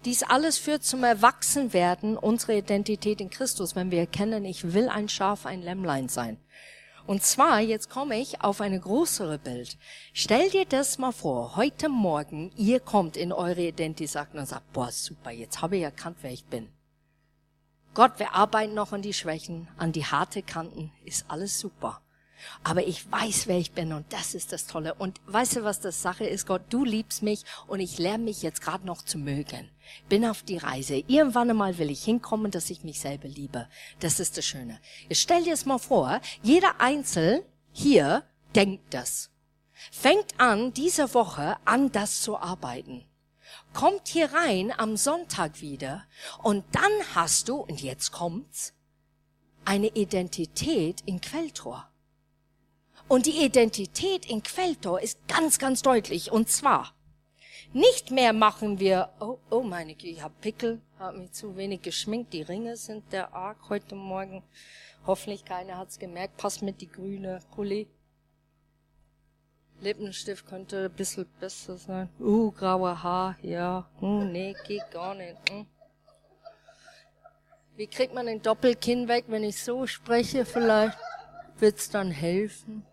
Dies 0.04 0.22
alles 0.22 0.58
führt 0.58 0.84
zum 0.84 1.02
Erwachsenwerden 1.02 2.16
unserer 2.16 2.54
Identität 2.54 3.20
in 3.20 3.30
Christus, 3.30 3.74
wenn 3.74 3.90
wir 3.90 3.98
erkennen, 3.98 4.44
ich 4.44 4.72
will 4.72 4.88
ein 4.88 5.08
Schaf, 5.08 5.44
ein 5.44 5.62
Lämmlein 5.62 6.08
sein. 6.08 6.38
Und 7.06 7.22
zwar, 7.22 7.60
jetzt 7.60 7.88
komme 7.88 8.18
ich 8.18 8.40
auf 8.42 8.60
eine 8.60 8.80
größere 8.80 9.38
Bild. 9.38 9.78
Stell 10.12 10.50
dir 10.50 10.64
das 10.64 10.98
mal 10.98 11.12
vor, 11.12 11.54
heute 11.54 11.88
Morgen, 11.88 12.50
ihr 12.56 12.80
kommt 12.80 13.16
in 13.16 13.32
eure 13.32 13.62
Identität 13.62 14.34
und 14.34 14.46
sagt, 14.46 14.72
boah, 14.72 14.90
super, 14.90 15.30
jetzt 15.30 15.62
habe 15.62 15.76
ich 15.76 15.84
erkannt, 15.84 16.16
wer 16.22 16.32
ich 16.32 16.44
bin. 16.46 16.68
Gott, 17.94 18.18
wir 18.18 18.34
arbeiten 18.34 18.74
noch 18.74 18.92
an 18.92 19.02
die 19.02 19.12
Schwächen, 19.12 19.68
an 19.76 19.92
die 19.92 20.04
harte 20.04 20.42
Kanten, 20.42 20.92
ist 21.04 21.24
alles 21.28 21.60
super. 21.60 22.02
Aber 22.62 22.86
ich 22.86 23.10
weiß, 23.10 23.46
wer 23.46 23.58
ich 23.58 23.72
bin 23.72 23.92
und 23.92 24.12
das 24.12 24.34
ist 24.34 24.52
das 24.52 24.66
Tolle. 24.66 24.94
Und 24.94 25.20
weißt 25.26 25.56
du, 25.56 25.64
was 25.64 25.80
das 25.80 26.02
Sache 26.02 26.26
ist, 26.26 26.46
Gott? 26.46 26.62
Du 26.70 26.84
liebst 26.84 27.22
mich 27.22 27.44
und 27.66 27.80
ich 27.80 27.98
lerne 27.98 28.24
mich 28.24 28.42
jetzt 28.42 28.60
gerade 28.60 28.86
noch 28.86 29.02
zu 29.02 29.18
mögen. 29.18 29.70
Bin 30.08 30.24
auf 30.26 30.42
die 30.42 30.58
Reise. 30.58 31.02
Irgendwann 31.06 31.50
einmal 31.50 31.78
will 31.78 31.90
ich 31.90 32.04
hinkommen, 32.04 32.50
dass 32.50 32.70
ich 32.70 32.84
mich 32.84 33.00
selber 33.00 33.28
liebe. 33.28 33.68
Das 34.00 34.20
ist 34.20 34.36
das 34.36 34.44
Schöne. 34.44 34.80
Jetzt 35.08 35.20
stell 35.20 35.44
dir 35.44 35.54
es 35.54 35.66
mal 35.66 35.78
vor, 35.78 36.20
jeder 36.42 36.80
Einzel 36.80 37.44
hier 37.72 38.24
denkt 38.54 38.94
das. 38.94 39.30
Fängt 39.92 40.40
an, 40.40 40.72
diese 40.72 41.14
Woche 41.14 41.56
an 41.64 41.92
das 41.92 42.22
zu 42.22 42.38
arbeiten. 42.38 43.04
Kommt 43.72 44.08
hier 44.08 44.32
rein 44.32 44.72
am 44.76 44.96
Sonntag 44.96 45.60
wieder 45.60 46.04
und 46.42 46.64
dann 46.72 46.92
hast 47.14 47.48
du, 47.48 47.56
und 47.56 47.82
jetzt 47.82 48.10
kommt's, 48.10 48.72
eine 49.64 49.88
Identität 49.88 51.02
in 51.04 51.20
Quelltor. 51.20 51.90
Und 53.08 53.26
die 53.26 53.44
Identität 53.44 54.28
in 54.28 54.42
Quelltor 54.42 55.00
ist 55.00 55.18
ganz, 55.28 55.58
ganz 55.58 55.82
deutlich. 55.82 56.32
Und 56.32 56.48
zwar, 56.48 56.92
nicht 57.72 58.10
mehr 58.10 58.32
machen 58.32 58.80
wir, 58.80 59.10
oh, 59.20 59.38
oh 59.50 59.62
meine 59.62 59.94
Güte, 59.94 60.08
ich 60.08 60.22
hab 60.22 60.40
Pickel, 60.40 60.80
hab 60.98 61.14
mich 61.14 61.32
zu 61.32 61.56
wenig 61.56 61.82
geschminkt, 61.82 62.32
die 62.32 62.42
Ringe 62.42 62.76
sind 62.76 63.12
der 63.12 63.32
arg 63.32 63.58
heute 63.68 63.94
Morgen. 63.94 64.42
Hoffentlich 65.06 65.44
keiner 65.44 65.78
hat's 65.78 65.98
gemerkt, 65.98 66.36
passt 66.36 66.62
mit 66.62 66.80
die 66.80 66.88
grüne 66.88 67.38
Pulli. 67.54 67.86
Lippenstift 69.80 70.46
könnte 70.46 70.86
ein 70.86 70.96
bisschen 70.96 71.26
besser 71.38 71.76
sein. 71.76 72.08
Uh, 72.18 72.50
graue 72.50 73.02
Haar, 73.02 73.36
ja. 73.42 73.88
Hm, 74.00 74.32
nee, 74.32 74.56
geht 74.66 74.90
gar 74.90 75.14
nicht. 75.14 75.36
Hm. 75.50 75.66
Wie 77.76 77.86
kriegt 77.86 78.14
man 78.14 78.26
den 78.26 78.40
Doppelkinn 78.42 79.06
weg, 79.06 79.26
wenn 79.28 79.44
ich 79.44 79.62
so 79.62 79.86
spreche? 79.86 80.46
Vielleicht 80.46 80.96
wird's 81.58 81.90
dann 81.90 82.10
helfen. 82.10 82.84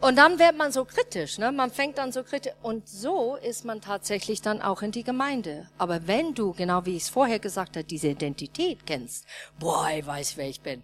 Und 0.00 0.16
dann 0.16 0.38
wird 0.38 0.56
man 0.56 0.72
so 0.72 0.86
kritisch, 0.86 1.36
ne? 1.36 1.52
Man 1.52 1.70
fängt 1.70 1.98
dann 1.98 2.10
so 2.10 2.24
kritisch. 2.24 2.54
Und 2.62 2.88
so 2.88 3.36
ist 3.36 3.66
man 3.66 3.82
tatsächlich 3.82 4.40
dann 4.40 4.62
auch 4.62 4.80
in 4.80 4.92
die 4.92 5.04
Gemeinde. 5.04 5.68
Aber 5.76 6.06
wenn 6.06 6.34
du, 6.34 6.54
genau 6.54 6.86
wie 6.86 6.96
ich 6.96 7.02
es 7.02 7.08
vorher 7.10 7.38
gesagt 7.38 7.76
habe, 7.76 7.84
diese 7.84 8.08
Identität 8.08 8.86
kennst, 8.86 9.26
boah, 9.58 9.90
ich 9.90 10.06
weiß, 10.06 10.38
wer 10.38 10.48
ich 10.48 10.62
bin, 10.62 10.82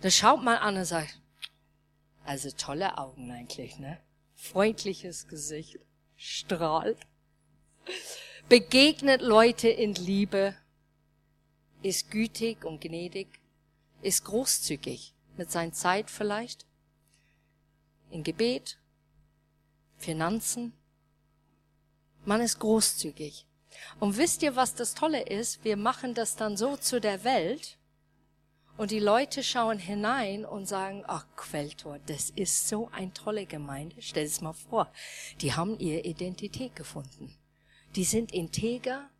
dann 0.00 0.10
schaut 0.10 0.42
man 0.42 0.58
an 0.58 0.76
und 0.76 0.84
sagt, 0.84 1.20
also 2.24 2.50
tolle 2.50 2.98
Augen 2.98 3.30
eigentlich, 3.30 3.78
ne? 3.78 3.98
Freundliches 4.34 5.28
Gesicht, 5.28 5.78
strahlt, 6.16 6.98
begegnet 8.48 9.22
Leute 9.22 9.68
in 9.68 9.94
Liebe, 9.94 10.56
ist 11.82 12.10
gütig 12.10 12.64
und 12.64 12.80
gnädig, 12.80 13.28
ist 14.02 14.24
großzügig 14.24 15.14
mit 15.36 15.52
seiner 15.52 15.72
Zeit 15.72 16.10
vielleicht, 16.10 16.65
in 18.16 18.22
Gebet, 18.22 18.78
Finanzen. 19.98 20.72
Man 22.24 22.40
ist 22.40 22.58
großzügig. 22.58 23.46
Und 24.00 24.16
wisst 24.16 24.42
ihr, 24.42 24.56
was 24.56 24.74
das 24.74 24.94
Tolle 24.94 25.22
ist? 25.22 25.64
Wir 25.64 25.76
machen 25.76 26.14
das 26.14 26.34
dann 26.34 26.56
so 26.56 26.76
zu 26.76 27.00
der 27.00 27.24
Welt 27.24 27.78
und 28.78 28.90
die 28.90 29.00
Leute 29.00 29.42
schauen 29.42 29.78
hinein 29.78 30.44
und 30.44 30.66
sagen, 30.66 31.04
ach 31.06 31.26
Quelltor, 31.36 31.98
das 32.06 32.30
ist 32.30 32.68
so 32.68 32.88
eine 32.92 33.12
tolle 33.12 33.46
Gemeinde. 33.46 33.96
Stell 34.00 34.24
es 34.24 34.40
mal 34.40 34.54
vor, 34.54 34.90
die 35.40 35.52
haben 35.54 35.78
ihre 35.78 36.00
Identität 36.00 36.74
gefunden. 36.74 37.34
Die 37.94 38.04
sind 38.04 38.32
integer, 38.32 39.10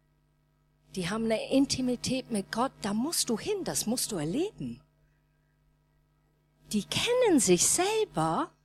die 0.95 1.09
haben 1.11 1.25
eine 1.27 1.51
Intimität 1.51 2.31
mit 2.31 2.51
Gott, 2.51 2.73
da 2.81 2.95
musst 2.95 3.29
du 3.29 3.39
hin, 3.39 3.65
das 3.65 3.87
musst 3.87 4.13
du 4.13 4.17
erleben. 4.17 4.83
Die 6.73 6.85
kennen 6.85 7.41
sich 7.41 7.67
selber 7.67 8.56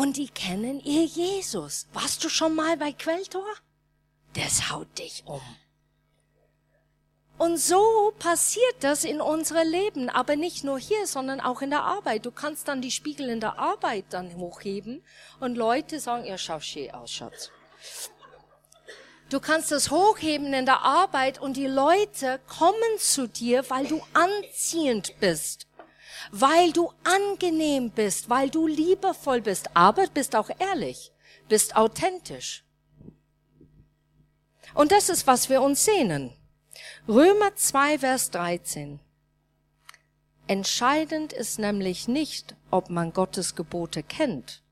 und 0.00 0.16
die 0.16 0.30
kennen 0.30 0.80
ihr 0.80 1.04
Jesus. 1.04 1.86
Warst 1.92 2.24
du 2.24 2.30
schon 2.30 2.54
mal 2.54 2.78
bei 2.78 2.90
Quelltor? 2.90 3.44
Das 4.32 4.70
haut 4.70 4.98
dich 4.98 5.24
um. 5.26 5.42
Und 7.36 7.58
so 7.58 8.14
passiert 8.18 8.76
das 8.80 9.04
in 9.04 9.20
unserem 9.20 9.68
Leben, 9.68 10.08
aber 10.08 10.36
nicht 10.36 10.64
nur 10.64 10.78
hier, 10.78 11.06
sondern 11.06 11.38
auch 11.38 11.60
in 11.60 11.68
der 11.68 11.82
Arbeit. 11.82 12.24
Du 12.24 12.30
kannst 12.30 12.66
dann 12.66 12.80
die 12.80 12.90
Spiegel 12.90 13.28
in 13.28 13.40
der 13.40 13.58
Arbeit 13.58 14.06
dann 14.08 14.36
hochheben 14.36 15.04
und 15.38 15.56
Leute 15.56 16.00
sagen, 16.00 16.24
ja, 16.24 16.38
schau 16.38 16.60
schön 16.60 16.90
aus, 16.92 17.10
Schatz. 17.10 17.50
Du 19.28 19.38
kannst 19.38 19.70
das 19.70 19.90
hochheben 19.90 20.54
in 20.54 20.64
der 20.64 20.80
Arbeit 20.80 21.42
und 21.42 21.58
die 21.58 21.66
Leute 21.66 22.40
kommen 22.48 22.98
zu 22.98 23.28
dir, 23.28 23.68
weil 23.68 23.86
du 23.86 24.00
anziehend 24.14 25.20
bist 25.20 25.66
weil 26.30 26.72
du 26.72 26.92
angenehm 27.04 27.90
bist, 27.90 28.28
weil 28.28 28.50
du 28.50 28.66
liebevoll 28.66 29.40
bist, 29.40 29.70
aber 29.74 30.06
bist 30.08 30.36
auch 30.36 30.50
ehrlich, 30.58 31.12
bist 31.48 31.76
authentisch. 31.76 32.64
Und 34.74 34.92
das 34.92 35.08
ist, 35.08 35.26
was 35.26 35.48
wir 35.48 35.62
uns 35.62 35.84
sehnen. 35.84 36.32
Römer 37.08 37.54
2, 37.54 37.98
Vers 37.98 38.30
13. 38.30 39.00
Entscheidend 40.46 41.32
ist 41.32 41.58
nämlich 41.58 42.08
nicht, 42.08 42.56
ob 42.70 42.90
man 42.90 43.12
Gottes 43.12 43.54
Gebote 43.54 44.02
kennt. 44.02 44.62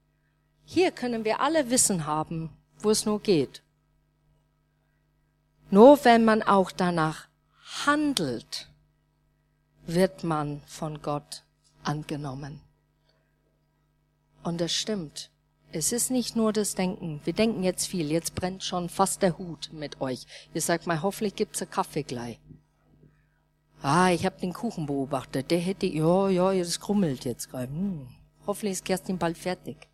Hier 0.65 0.91
können 0.91 1.25
wir 1.25 1.41
alle 1.41 1.71
Wissen 1.71 2.07
haben, 2.07 2.51
wo 2.81 2.91
es 2.91 3.07
nur 3.07 3.21
geht. 3.21 3.63
Nur 5.71 6.05
wenn 6.05 6.25
man 6.25 6.43
auch 6.43 6.71
danach 6.71 7.29
handelt, 7.87 8.69
wird 9.89 10.23
man 10.23 10.61
von 10.67 11.01
Gott 11.01 11.43
angenommen. 11.83 12.61
Und 14.43 14.61
das 14.61 14.73
stimmt. 14.73 15.31
Es 15.73 15.93
ist 15.93 16.11
nicht 16.11 16.37
nur 16.37 16.53
das 16.53 16.75
Denken. 16.75 17.21
Wir 17.25 17.33
denken 17.33 17.63
jetzt 17.63 17.87
viel. 17.87 18.11
Jetzt 18.11 18.35
brennt 18.35 18.63
schon 18.63 18.89
fast 18.89 19.23
der 19.23 19.37
Hut 19.39 19.71
mit 19.73 20.01
euch. 20.01 20.27
Ihr 20.55 20.61
sagt 20.61 20.87
mal, 20.87 21.03
hoffentlich 21.03 21.35
gibt's 21.37 21.63
einen 21.63 21.71
Kaffee 21.71 22.03
gleich. 22.03 22.39
Ah, 23.83 24.11
ich 24.11 24.27
habe 24.27 24.41
den 24.41 24.53
Kuchen 24.53 24.87
beobachtet. 24.87 25.51
Der 25.51 25.59
hätte, 25.59 25.87
ja, 25.87 26.29
ja, 26.29 26.53
das 26.55 26.81
krummelt 26.81 27.25
jetzt 27.25 27.51
gerade. 27.51 27.69
Hm, 27.69 28.09
hoffentlich 28.47 28.73
ist 28.73 28.85
Kerstin 28.85 29.19
bald 29.19 29.39
fertig. 29.39 29.89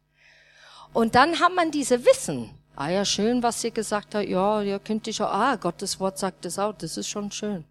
Und 0.92 1.14
dann 1.14 1.38
hat 1.38 1.54
man 1.54 1.70
diese 1.70 2.04
Wissen. 2.04 2.50
Ah 2.76 2.88
ja, 2.88 3.04
schön, 3.04 3.42
was 3.42 3.60
sie 3.60 3.70
gesagt 3.70 4.14
hat. 4.14 4.26
Ja, 4.26 4.62
ja, 4.62 4.78
könnte 4.78 5.10
ich 5.10 5.22
auch. 5.22 5.30
Ah, 5.30 5.56
Gottes 5.56 6.00
Wort 6.00 6.18
sagt 6.18 6.44
es 6.46 6.58
auch. 6.58 6.74
Das 6.74 6.96
ist 6.96 7.08
schon 7.08 7.30
schön. 7.30 7.64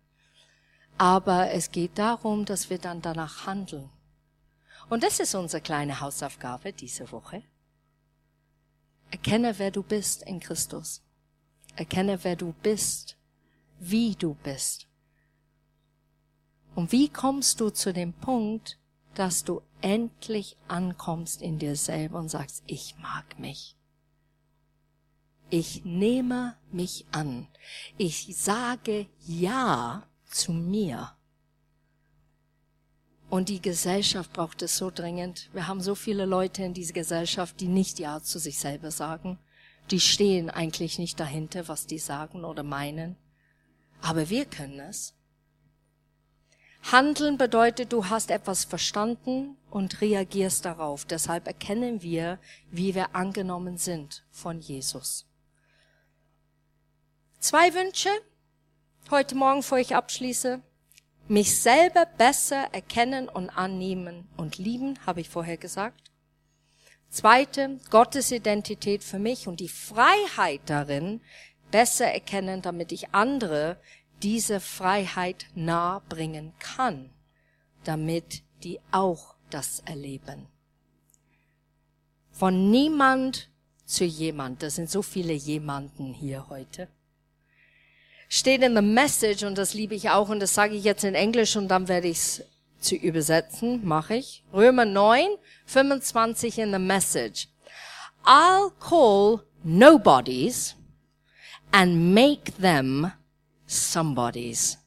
Aber 0.97 1.51
es 1.51 1.71
geht 1.71 1.97
darum, 1.97 2.45
dass 2.45 2.69
wir 2.69 2.77
dann 2.77 3.01
danach 3.01 3.45
handeln. 3.45 3.89
Und 4.89 5.03
das 5.03 5.19
ist 5.19 5.33
unsere 5.35 5.61
kleine 5.61 6.01
Hausaufgabe 6.01 6.73
diese 6.73 7.11
Woche. 7.11 7.43
Erkenne, 9.11 9.57
wer 9.57 9.71
du 9.71 9.83
bist 9.83 10.23
in 10.23 10.39
Christus. 10.39 11.01
Erkenne, 11.75 12.23
wer 12.23 12.35
du 12.35 12.53
bist, 12.61 13.17
wie 13.79 14.15
du 14.15 14.35
bist. 14.35 14.87
Und 16.75 16.91
wie 16.91 17.09
kommst 17.09 17.59
du 17.59 17.69
zu 17.69 17.93
dem 17.93 18.13
Punkt, 18.13 18.79
dass 19.15 19.43
du 19.43 19.61
endlich 19.81 20.57
ankommst 20.67 21.41
in 21.41 21.59
dir 21.59 21.75
selber 21.75 22.19
und 22.19 22.29
sagst, 22.29 22.63
ich 22.65 22.97
mag 22.97 23.37
mich. 23.37 23.75
Ich 25.49 25.85
nehme 25.85 26.55
mich 26.71 27.05
an. 27.11 27.47
Ich 27.97 28.35
sage 28.35 29.07
Ja 29.19 30.07
zu 30.33 30.51
mir. 30.51 31.15
Und 33.29 33.49
die 33.49 33.61
Gesellschaft 33.61 34.31
braucht 34.33 34.61
es 34.61 34.77
so 34.77 34.91
dringend. 34.91 35.49
Wir 35.53 35.67
haben 35.67 35.81
so 35.81 35.95
viele 35.95 36.25
Leute 36.25 36.63
in 36.63 36.73
dieser 36.73 36.93
Gesellschaft, 36.93 37.59
die 37.59 37.67
nicht 37.67 37.97
Ja 37.97 38.21
zu 38.21 38.37
sich 38.37 38.59
selber 38.59 38.91
sagen. 38.91 39.39
Die 39.89 39.99
stehen 39.99 40.49
eigentlich 40.49 40.99
nicht 40.99 41.19
dahinter, 41.19 41.67
was 41.67 41.87
die 41.87 41.97
sagen 41.97 42.45
oder 42.45 42.63
meinen. 42.63 43.15
Aber 44.01 44.29
wir 44.29 44.45
können 44.45 44.79
es. 44.79 45.15
Handeln 46.91 47.37
bedeutet, 47.37 47.93
du 47.93 48.09
hast 48.09 48.29
etwas 48.29 48.65
verstanden 48.65 49.57
und 49.71 50.01
reagierst 50.01 50.65
darauf. 50.65 51.05
Deshalb 51.05 51.47
erkennen 51.47 52.01
wir, 52.01 52.39
wie 52.69 52.93
wir 52.93 53.15
angenommen 53.15 53.77
sind 53.77 54.25
von 54.29 54.59
Jesus. 54.59 55.25
Zwei 57.39 57.73
Wünsche 57.73 58.09
heute 59.11 59.35
Morgen, 59.35 59.59
bevor 59.59 59.79
ich 59.79 59.95
abschließe 59.95 60.61
mich 61.27 61.59
selber 61.61 62.05
besser 62.05 62.67
erkennen 62.73 63.29
und 63.29 63.49
annehmen 63.49 64.27
und 64.37 64.57
lieben, 64.57 64.99
habe 65.05 65.21
ich 65.21 65.29
vorher 65.29 65.57
gesagt. 65.57 66.11
Zweite, 67.09 67.79
Gottes 67.89 68.31
Identität 68.31 69.03
für 69.03 69.19
mich 69.19 69.47
und 69.47 69.59
die 69.59 69.69
Freiheit 69.69 70.61
darin 70.65 71.21
besser 71.71 72.11
erkennen, 72.11 72.61
damit 72.61 72.91
ich 72.91 73.13
andere 73.13 73.77
diese 74.21 74.59
Freiheit 74.59 75.47
nahe 75.53 76.01
bringen 76.09 76.53
kann, 76.59 77.09
damit 77.83 78.43
die 78.63 78.79
auch 78.91 79.35
das 79.49 79.81
erleben. 79.85 80.47
Von 82.31 82.71
niemand 82.71 83.49
zu 83.85 84.05
jemand, 84.05 84.63
das 84.63 84.75
sind 84.75 84.89
so 84.89 85.01
viele 85.01 85.33
jemanden 85.33 86.13
hier 86.13 86.49
heute 86.49 86.87
steht 88.33 88.63
in 88.63 88.75
the 88.75 88.81
Message, 88.81 89.43
und 89.43 89.59
das 89.59 89.75
liebe 89.75 89.93
ich 89.93 90.09
auch, 90.09 90.29
und 90.29 90.39
das 90.39 90.55
sage 90.55 90.73
ich 90.75 90.83
jetzt 90.83 91.03
in 91.03 91.13
Englisch, 91.13 91.55
und 91.55 91.67
dann 91.67 91.87
werde 91.87 92.07
ich 92.07 92.17
es 92.17 92.43
zu 92.79 92.95
übersetzen, 92.95 93.85
mache 93.85 94.15
ich. 94.15 94.43
Römer 94.51 94.85
9, 94.85 95.37
25 95.67 96.57
in 96.57 96.71
the 96.71 96.79
Message. 96.79 97.47
I'll 98.25 98.71
call 98.79 99.41
nobodies 99.63 100.75
and 101.71 102.15
make 102.15 102.53
them 102.59 103.11
somebodies. 103.67 104.79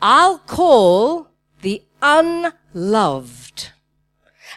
I'll 0.00 0.38
call 0.46 1.26
the 1.62 1.82
unloved 2.00 3.72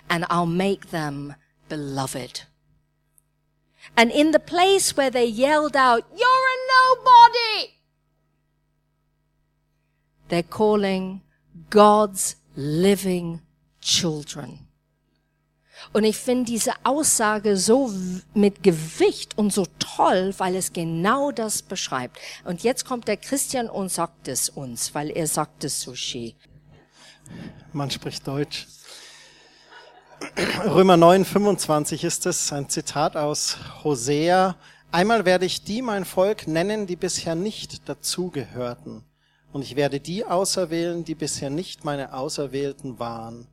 and 0.07 0.25
I'll 0.29 0.45
make 0.45 0.91
them 0.91 1.33
beloved. 1.67 2.45
And 3.95 4.11
in 4.11 4.31
the 4.31 4.39
place 4.39 4.95
where 4.95 5.09
they 5.09 5.25
yelled 5.25 5.75
out, 5.75 6.05
you're 6.15 6.47
a 6.53 6.57
nobody, 6.77 7.72
They're 10.33 10.41
calling 10.41 11.21
God's 11.69 12.37
living 12.55 13.41
children. 13.79 14.65
Und 15.91 16.05
ich 16.05 16.17
finde 16.17 16.45
diese 16.45 16.71
Aussage 16.83 17.55
so 17.55 17.93
mit 18.33 18.63
Gewicht 18.63 19.37
und 19.37 19.53
so 19.53 19.67
toll, 19.77 20.33
weil 20.39 20.55
es 20.55 20.73
genau 20.73 21.31
das 21.31 21.61
beschreibt. 21.61 22.17
Und 22.45 22.63
jetzt 22.63 22.83
kommt 22.83 23.07
der 23.07 23.17
Christian 23.17 23.69
und 23.69 23.91
sagt 23.91 24.27
es 24.27 24.49
uns, 24.49 24.95
weil 24.95 25.11
er 25.11 25.27
sagt 25.27 25.65
es 25.65 25.79
so 25.81 25.93
schön. 25.93 26.33
Man 27.71 27.91
spricht 27.91 28.25
Deutsch. 28.25 28.65
Römer 30.65 30.97
9, 30.97 31.25
25 31.25 32.03
ist 32.05 32.25
es, 32.25 32.51
ein 32.51 32.69
Zitat 32.69 33.15
aus 33.15 33.57
Hosea. 33.83 34.55
Einmal 34.91 35.25
werde 35.25 35.45
ich 35.45 35.63
die 35.63 35.83
mein 35.83 36.05
Volk 36.05 36.47
nennen, 36.47 36.87
die 36.87 36.95
bisher 36.95 37.35
nicht 37.35 37.87
dazugehörten 37.87 39.05
Und 39.53 39.61
ich 39.61 39.75
werde 39.75 39.99
die 39.99 40.25
auserwählen, 40.25 41.05
die 41.05 41.13
bisher 41.13 41.51
nicht 41.51 41.85
meine 41.85 42.13
Auserwählten 42.13 42.97
waren. 42.97 43.47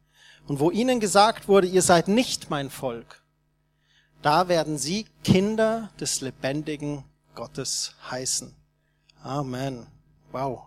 Und 0.49 0.59
wo 0.59 0.71
ihnen 0.71 0.99
gesagt 0.99 1.47
wurde, 1.47 1.67
ihr 1.67 1.83
seid 1.83 2.09
nicht 2.09 2.49
mein 2.49 2.71
Volk, 2.71 3.23
da 4.23 4.49
werden 4.49 4.79
sie 4.79 5.07
Kinder 5.23 5.91
des 6.01 6.23
lebendigen 6.23 7.05
Gottes 7.35 7.95
heißen. 8.11 8.55
Amen. 9.23 9.87
Wow. 10.33 10.67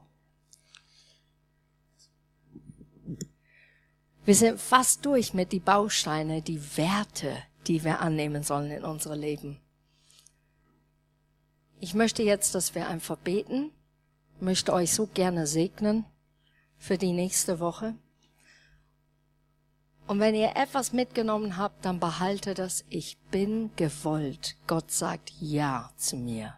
Wir 4.26 4.36
sind 4.36 4.62
fast 4.62 5.06
durch 5.06 5.34
mit 5.34 5.52
die 5.52 5.60
Bausteine, 5.60 6.42
die 6.42 6.78
Werte, 6.78 7.36
die 7.68 7.84
wir 7.84 8.00
annehmen 8.00 8.44
sollen 8.44 8.72
in 8.72 8.86
unserem 8.86 9.20
Leben. 9.20 9.60
Ich 11.80 11.94
möchte 11.94 12.24
jetzt, 12.24 12.56
dass 12.56 12.76
wir 12.76 12.88
einfach 12.88 13.18
beten, 13.18 13.72
möchte 14.40 14.74
euch 14.74 14.94
so 14.94 15.08
gerne 15.08 15.48
segnen 15.48 16.06
für 16.78 16.98
die 16.98 17.14
nächste 17.14 17.60
Woche. 17.60 17.96
Und 20.06 20.20
wenn 20.20 20.36
ihr 20.36 20.56
etwas 20.56 20.92
mitgenommen 20.92 21.58
habt, 21.58 21.86
dann 21.86 22.00
behalte 22.00 22.54
das, 22.54 22.84
ich 22.90 23.18
bin 23.32 23.72
gewollt. 23.76 24.58
Gott 24.68 24.92
sagt 24.92 25.32
Ja 25.40 25.92
zu 25.96 26.18
mir. 26.18 26.56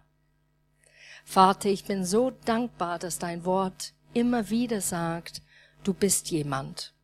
Vater, 1.24 1.70
ich 1.70 1.86
bin 1.86 2.06
so 2.06 2.32
dankbar, 2.32 3.00
dass 3.00 3.20
dein 3.20 3.46
Wort 3.46 3.94
immer 4.14 4.50
wieder 4.50 4.82
sagt, 4.82 5.42
du 5.84 5.94
bist 5.94 6.32
jemand 6.32 6.96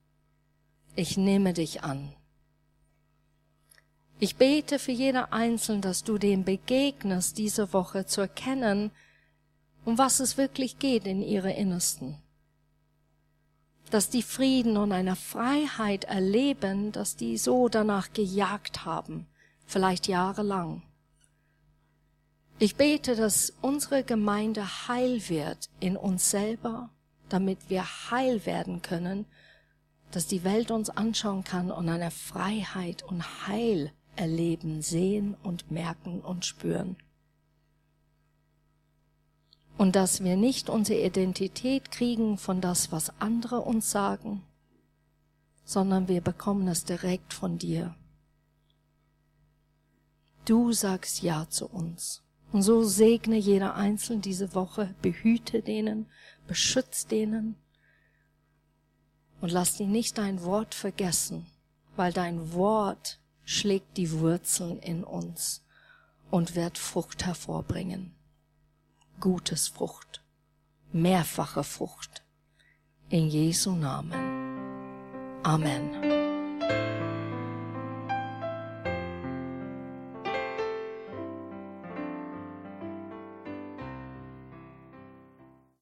ich 0.96 1.18
nehme 1.18 1.54
dich 1.54 1.84
an. 1.84 2.14
Ich 4.20 4.36
bete 4.36 4.78
für 4.78 4.92
jeder 4.92 5.34
Einzelne, 5.34 5.82
dass 5.82 6.04
du 6.04 6.18
dem 6.18 6.44
begegnest, 6.44 7.38
diese 7.38 7.74
Woche 7.74 8.06
zu 8.06 8.22
erkennen, 8.22 8.92
um 9.86 9.98
was 9.98 10.20
es 10.20 10.38
wirklich 10.38 10.80
geht 10.80 11.06
in 11.06 11.22
ihre 11.22 11.52
Innersten. 11.52 12.18
Dass 13.90 14.10
die 14.10 14.22
Frieden 14.22 14.78
und 14.78 14.92
eine 14.92 15.16
Freiheit 15.16 16.06
erleben, 16.06 16.92
dass 16.92 17.16
die 17.16 17.38
so 17.38 17.68
danach 17.68 18.14
gejagt 18.14 18.86
haben, 18.86 19.28
vielleicht 19.66 20.08
jahrelang. 20.08 20.84
Ich 22.60 22.76
bete, 22.76 23.16
dass 23.16 23.54
unsere 23.62 24.04
Gemeinde 24.04 24.88
heil 24.88 25.28
wird 25.30 25.70
in 25.80 25.98
uns 25.98 26.30
selber, 26.30 26.90
damit 27.28 27.70
wir 27.70 27.84
heil 28.12 28.46
werden 28.46 28.82
können 28.82 29.26
dass 30.12 30.28
die 30.28 30.44
Welt 30.44 30.72
uns 30.72 30.90
anschauen 30.90 31.44
kann 31.44 31.72
und 31.72 31.90
eine 31.90 32.12
Freiheit 32.12 33.04
und 33.04 33.48
Heil 33.48 33.92
erleben, 34.16 34.82
sehen 34.82 35.36
und 35.42 35.72
merken 35.72 36.22
und 36.22 36.46
spüren. 36.46 36.98
Und 39.82 39.96
dass 39.96 40.24
wir 40.24 40.38
nicht 40.38 40.70
unsere 40.70 41.02
Identität 41.04 41.90
kriegen 41.90 42.38
von 42.38 42.62
das, 42.62 42.92
was 42.92 43.20
andere 43.20 43.62
uns 43.62 43.90
sagen, 43.90 44.44
sondern 45.64 46.08
wir 46.08 46.22
bekommen 46.22 46.68
es 46.68 46.86
direkt 46.86 47.34
von 47.34 47.58
dir. 47.58 47.96
Du 50.46 50.72
sagst 50.72 51.24
Ja 51.24 51.50
zu 51.50 51.66
uns. 51.66 52.22
Und 52.52 52.62
so 52.62 52.84
segne 52.84 53.38
jeder 53.38 53.74
Einzelne 53.74 54.22
diese 54.22 54.54
Woche, 54.54 54.94
behüte 55.02 55.64
denen, 55.64 56.06
beschütze 56.46 57.08
denen, 57.08 57.56
und 59.42 59.52
lass 59.52 59.78
die 59.78 59.88
nicht 59.88 60.20
dein 60.20 60.44
Wort 60.44 60.76
vergessen, 60.76 61.48
weil 61.96 62.14
dein 62.14 62.54
Wort 62.54 63.20
schlägt 63.46 63.98
die 63.98 64.12
Wurzeln 64.12 64.78
in 64.78 65.04
uns 65.04 65.66
und 66.30 66.54
wird 66.54 66.78
Frucht 66.78 67.26
hervorbringen. 67.26 68.14
Gutes 69.22 69.68
Frucht, 69.68 70.24
mehrfache 70.92 71.64
Frucht. 71.64 72.24
In 73.10 73.30
Jesu 73.30 73.72
Namen. 73.76 74.16
Amen. 75.44 76.21